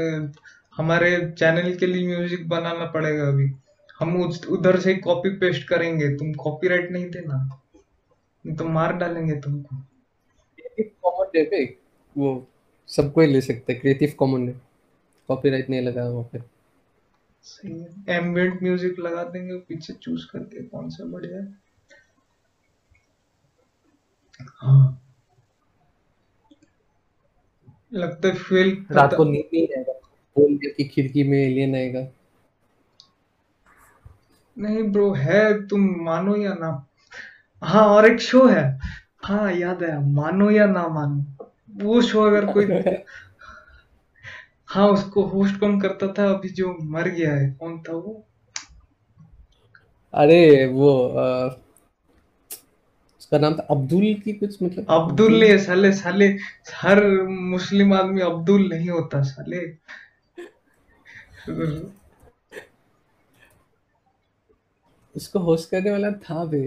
[0.77, 3.51] हमारे चैनल के लिए म्यूज़िक बनाना पड़ेगा अभी।
[4.01, 7.37] हम उधर से कॉपी पेस्ट करेंगे। तुम कॉपीराइट नहीं देना।
[8.45, 9.77] नहीं तो मार डालेंगे तुमको।
[11.03, 11.67] कॉमन
[12.17, 12.31] वो
[12.89, 14.55] सबको ले सकते क्रिएटिव कॉमन है
[15.29, 16.39] कॉपीराइट नहीं लगा वहाँ पे
[17.43, 21.55] सही है। एम्बिएंट म्यूज़िक लगा देंगे पीछे चूज़ करके कौन सा बढ़िया है।
[24.41, 24.99] हाँ।
[27.93, 29.93] लगता है फेल रात को नींद नहीं आएगा।
[30.37, 32.07] बोल कि खिड़की में एलियन आएगा।
[34.59, 36.89] नहीं ब्रो है तुम मानो या ना।
[37.63, 38.79] हाँ और एक शो है।
[39.25, 41.51] हाँ याद है मानो या ना मानो।
[41.85, 42.67] वो शो अगर कोई
[44.73, 46.29] हाँ उसको होस्ट कौन करता था?
[46.31, 48.13] अभी जो मर गया है कौन था वो?
[50.15, 51.57] अरे वो अ,
[53.19, 56.29] उसका नाम था अब्दुल की कुछ मतलब अब्दुल ने साले साले
[56.75, 57.05] हर
[57.53, 59.61] मुस्लिम आदमी अब्दुल नहीं होता साले।
[65.15, 66.61] उसको होस्ट करने वाला था बे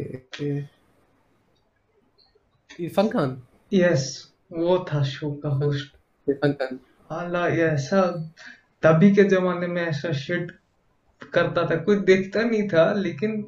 [2.80, 3.42] इरफान खान।
[3.74, 5.96] यस वो था शो का होस्ट
[6.30, 6.80] इरफान खान।
[7.10, 8.02] हाला ये ऐसा
[8.84, 10.52] तभी के जमाने में ऐसा शिट
[11.34, 13.42] करता था। कोई देखता नहीं था लेकिन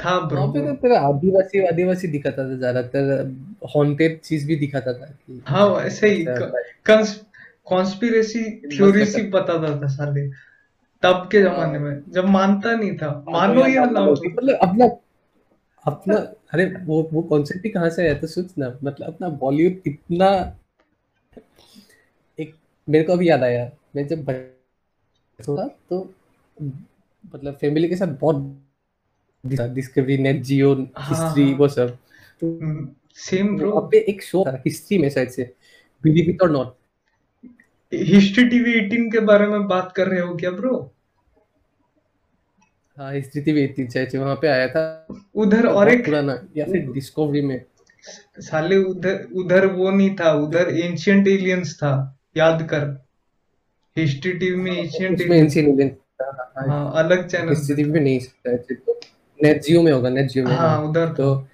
[0.00, 3.36] था ब्रो। वहाँ पे तो तेरा आदिवासी आदिवासी दिखाता था ज़्यादातर।
[3.74, 6.24] हॉन्टेड चीज़ भी दिखाता था कि हाँ ऐसे ही
[7.66, 10.26] कॉन्स्पिरेसी थ्योरी सी बताता था साले।
[11.02, 14.86] तब के जमाने में जब मानता नहीं था। मानो या ना मतलब अपना
[15.84, 16.16] अपना
[16.52, 20.30] अरे वो वो कॉन्सेप्ट ही कहाँ से आया था सोच ना। मतलब अपना बॉलीवुड इतना
[22.88, 26.14] मेरे को अभी याद आया। मैं जब बच्चा था तो
[27.34, 28.60] मतलब फैमिली के साथ बहुत
[29.44, 31.96] डिस्कवरी नेट जियो हिस्ट्री। वो सब।
[32.42, 32.58] तो
[33.18, 35.52] सेम ब्रो वहाँ पे एक शो था हिस्ट्री में शायद से।
[36.04, 36.74] बिलीव इट और नॉट
[37.92, 40.90] हिस्ट्री टीवी 18 के बारे में बात कर रहे हो क्या ब्रो
[42.96, 46.64] हाँ हिस्ट्री टीवी एटीन शायद से वहाँ पे आया था। उधर और एक पुराना या
[46.64, 47.64] फिर डिस्कवरी में।
[48.40, 52.86] साले उधर उधर वो नहीं था उधर एंशियंट एलियंस था। याद कर।
[53.96, 55.96] हिस्ट्री टीवी में एंशियंट उसमें एंशियंट एलियन
[56.68, 59.00] हाँ अलग चैनल हिस्ट्री टीवी में नहीं शायद से तो।
[59.40, 61.46] नेट जियो में होगा नेट जियो में। हाँ उधर। तो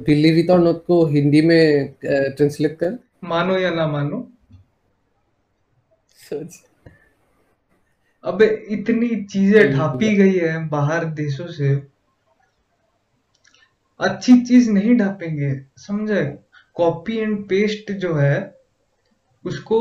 [0.00, 4.28] इट और नॉट को हिंदी में ट्रांसलेट कर। मानो या ना मानो।
[6.18, 6.62] सोच।
[8.24, 11.74] अबे इतनी चीज़ें ढापी गई है बाहर देशों से।
[14.00, 16.24] अच्छी चीज़ नहीं ढापेंगे समझे?
[16.74, 18.55] कॉपी एंड पेस्ट जो है
[19.46, 19.78] उसको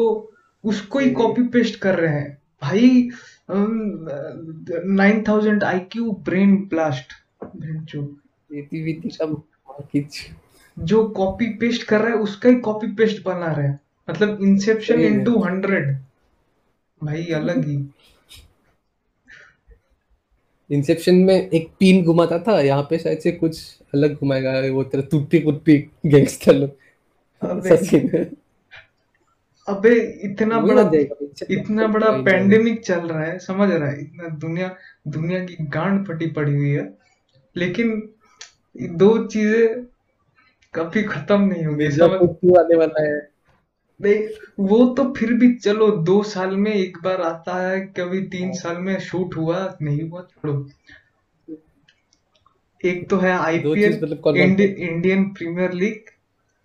[0.63, 3.09] उसको ही हम्म। कॉपी पेस्ट कर रहे हैं। भाई
[3.49, 7.13] nine thousand IQ Q brain ब्लास्ट
[7.55, 9.27] का
[10.77, 14.93] जो कॉपी पेस्ट कर रहा है उसका ही कॉपी पेस्ट बना रहे हैं। मतलब इंसेप्शन
[14.93, 15.95] सही है। इनटू हंड्रेड
[17.01, 17.77] भाई अलग ही।
[20.69, 23.59] इंसेप्शन में एक पिन घुमाता था यहाँ पे शायद से कुछ
[23.93, 26.71] अलग घुमाएगा वो तेरा टूटी कुट्टी गैंगस्टर लोग
[29.67, 29.93] अबे।
[30.23, 30.89] इतना बड़ा
[31.51, 34.01] इतना बड़ा पेंडेमिक चल रहा। है समझ रहा है?
[34.01, 34.75] इतना दुनिया
[35.07, 36.93] दुनिया की गांड फटी पड़ी हुई है।
[37.55, 38.01] लेकिन
[38.95, 39.83] दो चीज़ें
[40.73, 41.85] कभी खत्म नहीं होंगी
[42.55, 43.17] आने वाला है।
[43.99, 44.27] नहीं
[44.59, 48.77] वो तो फिर भी चलो दो साल में एक बार आता है कभी तीन साल
[48.77, 50.55] में शूट हुआ नहीं हुआ छोड़ो।
[52.81, 53.93] एक तो है आईपीएल
[54.61, 56.09] इंडियन प्रीमियर लीग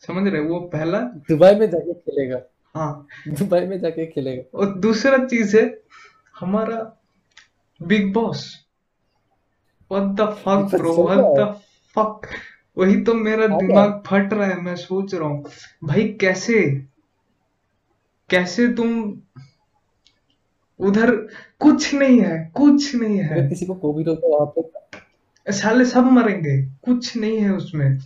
[0.03, 2.41] समझ रहे वो पहला। दुबई में जाके खेलेगा।
[2.75, 5.65] हाँ। दुबई में जाके खेलेगा। और दूसरा चीज़ है
[6.41, 6.79] हमारा
[7.81, 8.47] Bigg Boss.
[9.91, 11.53] What the fuck bro what the
[11.97, 12.29] fuck
[12.77, 15.45] वही तो मेरा दिमाग फट रहा है मैं सोच रहा हूँ।
[15.85, 16.63] भाई कैसे?
[18.31, 18.91] कैसे तुम
[20.81, 21.11] उधर
[21.61, 25.85] कुछ नहीं है कुछ नहीं है। अगर किसी को कोविड हो तो वहाँ पे साले
[25.85, 27.99] सब मरेंगे कुछ नहीं है उसमें।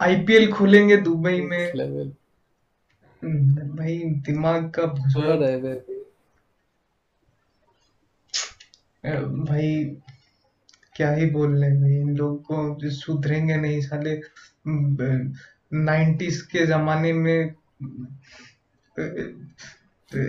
[0.00, 2.12] आईपीएल खोलेंगे दुबई में।
[3.24, 5.74] भाई दिमाग का भुसड़ा है भाई
[9.44, 9.84] भाई
[10.96, 14.20] क्या ही बोल रहे हैं भाई इन लोग को सुधरेंगे नहीं साले
[15.76, 17.54] नाइन्टीज के जमाने में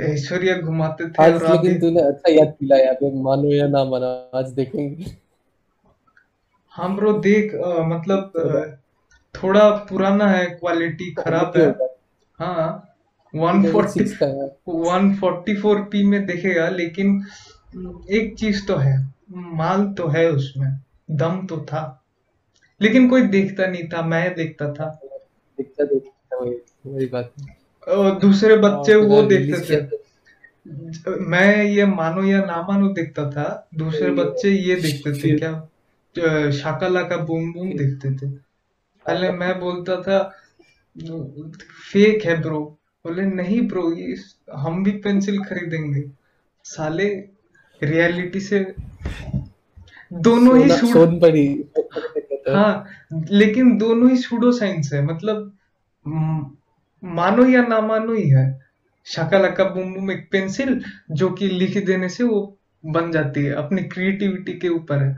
[0.10, 4.32] ऐश्वर्या घुमाते थे आज और लेकिन तूने अच्छा याद दिलाया अबे मानो या ना मानो
[4.38, 5.16] आज देखेंगे।
[6.76, 8.32] हम ब्रो देख अ, मतलब
[9.36, 11.89] थोड़ा पुराना है क्वालिटी खराब है। होगा।
[12.40, 12.86] हाँ
[13.34, 17.24] वन फोर्टी 2006 का है। वन फोर्टी फोर पी में देखेगा लेकिन
[18.12, 18.98] एक चीज़ तो है
[19.32, 20.70] माल तो है उसमें
[21.12, 21.82] दम तो था।
[22.82, 24.88] लेकिन कोई देखता नहीं था मैं देखता था।
[25.58, 27.34] दिखता दिखता वही वही बात
[27.88, 29.98] और दूसरे बच्चे वो देखते थे।
[31.22, 37.02] मैं ये मानो या ना मानो देखता था दूसरे बच्चे ये देखते थे क्या शाकाला
[37.04, 38.30] का बूम बूम देखते थे।
[39.06, 40.20] पहले मैं बोलता था
[40.96, 42.60] फेक है ब्रो
[43.06, 44.16] बोले नहीं ब्रो ये
[44.56, 46.04] हम भी पेंसिल खरीदेंगे.
[46.66, 47.08] साले
[47.82, 48.60] रियलिटी से
[50.14, 51.48] दोनों ही सोन पड़ी।
[52.50, 52.86] हाँ
[53.32, 55.52] लेकिन दोनों ही सूडो साइंस है। मतलब
[57.04, 58.46] मानो या ना मानो ही है।
[59.08, 60.82] शाकालाका बूम बूम एक पेंसिल
[61.12, 62.42] जो कि लिख देने से वो
[62.84, 65.18] बन जाती है। अपनी क्रिएटिविटी के ऊपर है।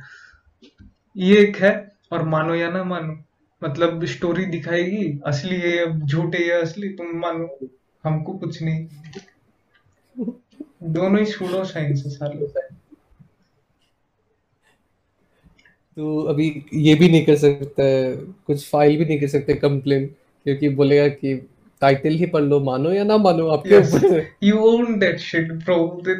[1.18, 1.74] ये एक है
[2.12, 3.18] और मानो या ना मानो।
[3.64, 7.48] मतलब स्टोरी दिखाएगी असली है या झूठ है या असली तुम मानो
[8.04, 8.88] हमको कुछ नहीं।
[10.84, 12.46] दोनों ही सूडो साइंस है साले।
[15.98, 18.16] तो अभी ये भी नहीं कर सकता है
[18.48, 20.06] कुछ फ़ाइल भी नहीं कर सकते कंप्लेन
[20.46, 21.36] क्योंकि बोलेगा कि
[21.82, 25.78] टाइटल ही पढ़ लो मानो या ना मानो आपके ऊपर। You own that shit bro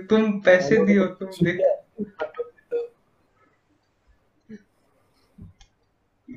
[0.10, 2.88] तुम पैसे दियो तो तुम देख है तो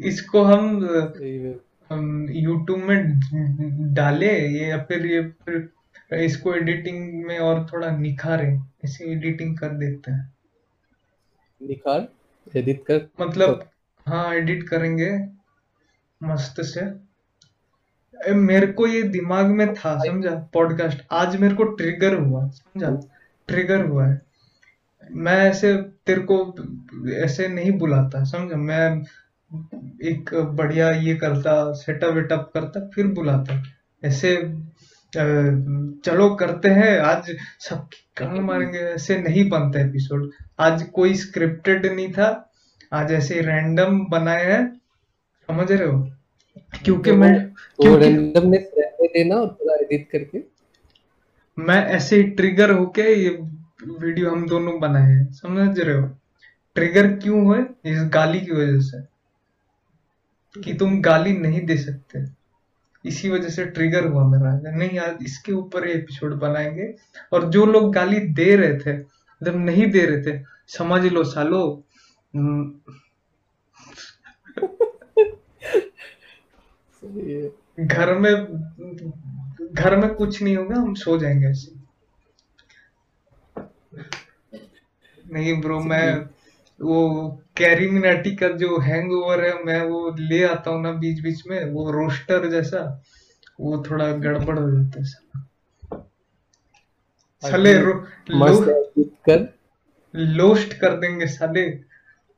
[0.01, 0.84] इसको हम
[1.90, 3.20] हम यूट्यूब में
[3.95, 5.68] डाले ये या फिर ये फिर
[6.18, 10.34] इसको एडिटिंग में और थोड़ा निखारे इसे एडिटिंग कर देते हैं।
[11.62, 12.09] निकाल
[12.57, 13.70] एडिट कर। मतलब
[14.09, 15.28] हाँ एडिट करेंगे
[16.22, 16.80] मस्त से।
[18.30, 20.51] ए, मेरे को ये दिमाग में था समझा?
[20.53, 23.11] पॉडकास्ट आज मेरे को ट्रिगर हुआ समझा?
[23.49, 24.22] ट्रिगर हुआ है।
[25.11, 26.55] मैं ऐसे तेरे को
[27.11, 28.57] ऐसे नहीं बुलाता समझा?
[28.57, 29.03] मैं
[29.51, 33.62] एक बढ़िया ये करता सेटअप वेटअप करता फिर बुलाता।
[34.03, 34.36] ऐसे
[36.05, 37.30] चलो करते हैं आज
[37.61, 40.30] सब कान मारेंगे ऐसे नहीं बनता एपिसोड
[40.61, 42.28] आज कोई स्क्रिप्टेड नहीं था
[42.92, 44.66] आज ऐसे रैंडम बनाए हैं।
[45.49, 46.01] समझ रहे हो?
[46.84, 47.32] क्योंकि तो मैं
[47.80, 50.42] क्योंकि रैंडमनेस रहने देना और थोड़ा एडिट करके।
[51.59, 53.28] मैं ऐसे ही ट्रिगर होके ये
[54.01, 56.07] वीडियो हम दोनों बनाए हैं समझ रहे हो?
[56.76, 59.14] ट्रिगर क्यों हुए इस गाली की वजह से।
[60.62, 62.24] कि तुम गाली नहीं दे सकते।
[63.05, 66.94] इसी वजह से ट्रिगर हुआ मेरा नहीं यार इसके ऊपर एपिसोड बनाएँगे।
[67.32, 68.98] और जो लोग गाली दे रहे थे
[69.42, 71.84] जब नहीं दे रहे थे समझ लो सालो।
[72.34, 72.74] हम्म,
[77.80, 78.34] घर में
[79.72, 81.72] घर में कुछ नहीं होगा हम सो जाएँगे ऐसे।
[85.32, 86.05] नहीं ब्रो मैं
[86.85, 86.97] वो
[87.57, 91.64] कैरी मिनाटी का जो हैंगओवर है मैं वो ले आता हूँ ना बीच बीच में
[91.70, 92.80] वो रोस्टर जैसा
[93.61, 95.43] वो थोड़ा गड़बड़ हो जाता है साला
[97.43, 97.93] साले लो,
[99.28, 99.47] कर।
[100.14, 101.62] लोस्ट कर देंगे साले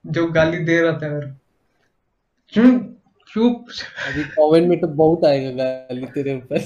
[0.04, 1.26] जो गाली दे रहा था। यार
[2.52, 2.92] चुप
[3.30, 3.66] चुप।
[4.08, 6.58] अभी कमेंट में तो बहुत आएगा गाली तेरे ऊपर।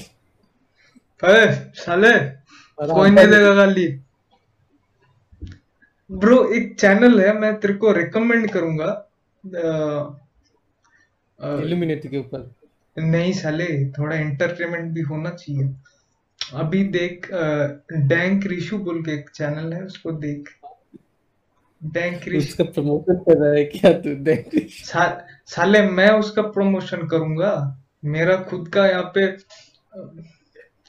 [1.81, 2.13] साले
[2.79, 3.87] कोई नहीं नहीं देगा गाली।
[6.11, 8.87] ब्रो एक चैनल है मैं तेरे को रिकमेंड करूँगा।
[11.39, 12.49] इल्यूमिनेटी के ऊपर।
[12.97, 15.73] नहीं साले थोड़ा एंटरटेनमेंट भी होना चाहिए।
[16.53, 20.49] अभी देख डैंक रिशु बोल के एक चैनल है उसको देख।
[21.81, 27.07] डैंक रिशु उसका प्रमोशन कर रहा है क्या तू देख सा, साले मैं उसका प्रमोशन
[27.07, 27.53] करूँगा।
[28.05, 29.27] मेरा खुद का यहाँ पे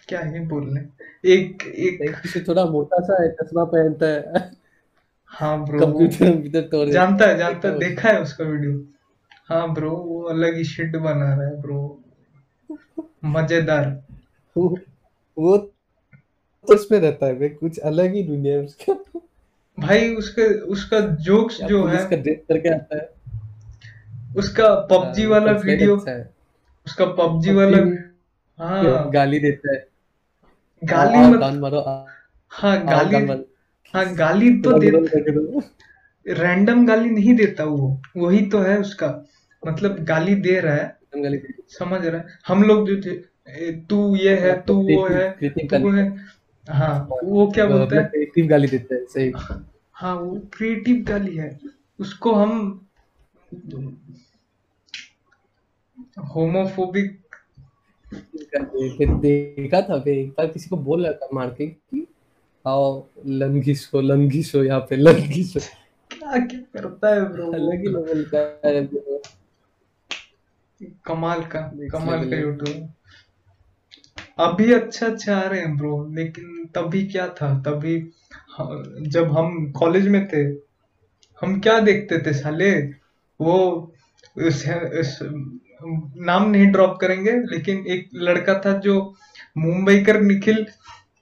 [0.09, 0.81] क्या ही बोलने।
[1.33, 4.51] एक एक थोड़ा मोटा सा है चश्मा पहनता है।
[5.33, 8.73] हाँ ब्रो कंप्यूटर कंप्यूटर तोड़ जानता है जानता है देखा है उसका वीडियो
[9.49, 11.99] हाँ ब्रो वो अलग ही शिट बना रहा है ब्रो
[13.25, 13.87] मज़ेदार।
[14.57, 14.69] वो
[15.37, 18.95] वो तो उसमें रहता है भाई कुछ अलग ही दुनिया है उसका।
[19.79, 23.09] भाई उसके उसका जोक्स जो है पुलिस का ड्रेस करके आता है।
[24.37, 26.29] उसका पबजी वाला वीडियो अच्छा है।
[26.87, 27.79] उसका पबजी वाला
[28.59, 29.87] हाँ। गाली देता है।
[30.83, 31.81] गाली मत मारो
[32.53, 33.25] हाँ गाली
[33.95, 34.91] हाँ गाली तो दे।
[36.27, 39.09] रैंडम गाली नहीं देता वो। वही तो है उसका।
[39.63, 40.99] मतलब गाली दे रहा है।
[41.69, 42.27] समझ रहा है?
[42.47, 46.05] हम लोग जो थे तू ये है तू वो है तू है।
[46.67, 48.05] हाँ वो क्या बोलता है?
[48.05, 49.33] क्रिएटिव गाली देता है सही।
[49.93, 51.59] हाँ वो क्रिएटिव गाली है।
[51.99, 52.87] उसको हम
[56.35, 57.19] होमोफोबिक
[58.55, 62.07] देखा था फिर एक बार किसी को बोल रहा था मार के कि
[62.67, 65.61] आओ लंघिस हो लंघिस हो यहाँ पे लंघिस हो
[66.13, 66.39] क्या
[66.75, 67.53] करता है ब्रो?
[67.53, 68.89] अलग ही लेवल का है।
[71.07, 71.61] कमाल का
[71.93, 72.93] कमाल का यूट्यूब।
[74.39, 77.59] अभी अच्छा अच्छा आ रहे हैं ब्रो लेकिन तभी क्या था?
[77.61, 77.99] तभी
[79.11, 80.43] जब हम कॉलेज में थे
[81.43, 82.71] हम क्या देखते थे साले?
[83.41, 83.95] वो
[84.39, 85.19] उस, उस
[86.17, 89.15] नाम नहीं ड्रॉप करेंगे लेकिन एक लड़का था जो
[89.59, 90.67] मुंबई कर निखिल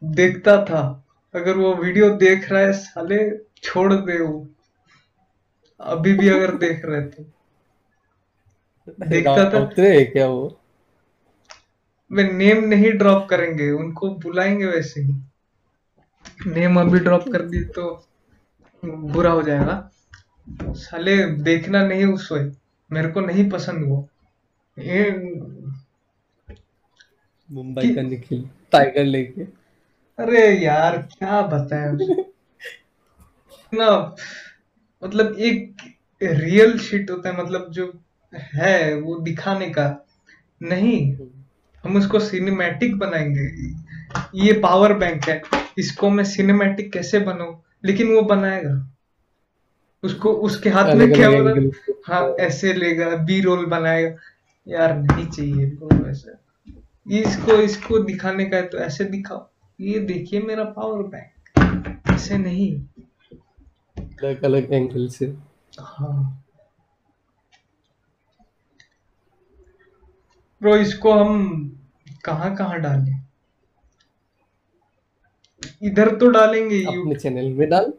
[0.05, 0.83] देखता था।
[1.35, 4.49] अगर वो वीडियो देख रहा है साले छोड़ दे वो।
[5.81, 7.23] अभी भी अगर देख रहे तो।
[9.09, 9.71] देखता था।
[10.05, 10.61] क्या वो?
[12.13, 15.15] वे नेम नहीं ड्रॉप करेंगे उनको बुलाएँगे वैसे ही।
[16.47, 18.07] नेम अभी ड्रॉप कर दी तो
[18.85, 19.91] बुरा हो जाएगा।
[20.63, 22.53] साले देखना नहीं उस वे
[22.93, 24.09] मेरे को नहीं पसंद वो।
[24.79, 25.11] ये
[27.51, 29.60] मुंबई का निखिल टाइगर लेके।
[30.19, 32.25] अरे यार क्या बताएँ?
[33.73, 34.17] ना
[35.03, 35.83] मतलब एक
[36.21, 37.93] रियल शिट होता है मतलब जो
[38.55, 39.87] है वो दिखाने का।
[40.61, 41.13] नहीं
[41.85, 43.47] हम उसको सिनेमैटिक बनाएँगे।
[44.37, 45.41] ये पावर बैंक है।
[45.79, 48.75] इसको मैं सिनेमैटिक कैसे बनाऊँ लेकिन वो बनाएगा।
[50.03, 51.65] उसको उसके हाथ में क्या अलग
[52.11, 54.17] हो ऐसे लेगा बी रोल बनाएगा।
[54.67, 55.67] यार नहीं चाहिए
[57.21, 59.49] इसको इसको दिखाने का है तो ऐसे दिखाओ।
[59.81, 62.71] ये देखिए मेरा पावर बैंक ऐसे नहीं।
[63.97, 65.27] अलग अलग एंगल से।
[65.81, 66.37] हाँ।
[70.63, 71.39] ब्रो इसको हम
[72.25, 73.17] कहाँ कहाँ डालें?
[75.83, 77.93] इधर तो डालेंगे अपने चैनल में डाल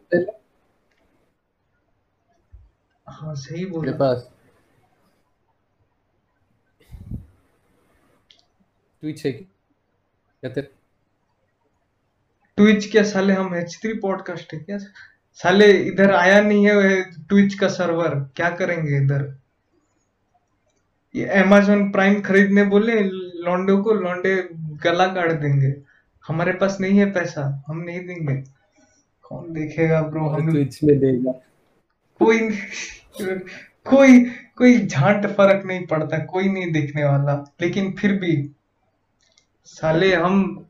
[3.07, 4.29] हाँ सही बोला। पास।
[9.03, 10.80] ट्विच है क्या तेरे
[12.61, 14.77] ट्विच क्या साले हम एच थ्री पॉडकास्ट है क्या?
[15.33, 19.37] साले इधर आया नहीं है ट्विच का सर्वर क्या करेंगे इधर?
[21.15, 23.03] ये अमेजोन प्राइम खरीदने बोले
[23.45, 24.49] लॉन्डे को लॉन्डे
[24.83, 25.73] गला काट देंगे।
[26.27, 28.43] हमारे पास नहीं है पैसा हम नहीं देंगे।
[29.23, 31.31] कौन देखेगा ब्रो हम ट्विच में देगा।
[32.19, 32.49] कोई
[33.85, 34.23] कोई
[34.55, 38.51] कोई झांट फ़र्क नहीं पड़ता कोई नहीं देखने वाला। लेकिन फिर भी
[39.65, 40.65] साले हम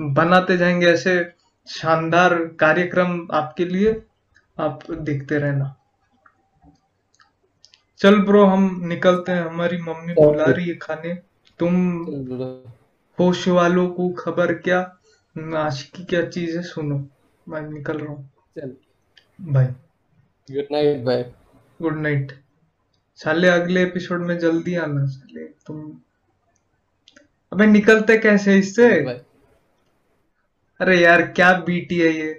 [0.00, 1.35] बनाते जाएँगे ऐसे
[1.66, 4.02] शानदार कार्यक्रम आपके लिए
[4.58, 5.74] आप देखते रहना।
[8.00, 11.14] चल ब्रो हम निकलते हैं। हमारी मम्मी बुला रही है खाने।
[11.58, 11.74] तुम
[13.18, 14.80] होश वालों को खबर क्या
[15.58, 16.98] आशिकी क्या चीज़ है सुनो।
[17.46, 18.76] मैं निकल रहा हूँ। चल।
[19.52, 19.66] Bye
[20.48, 21.22] good night bye
[21.82, 22.32] good night
[23.18, 25.80] साले अगले एपिसोड में जल्दी आना। साले तुम
[27.52, 28.88] अबे निकलते कैसे इससे?
[30.80, 32.32] अरे यार क्या बीटी है ये?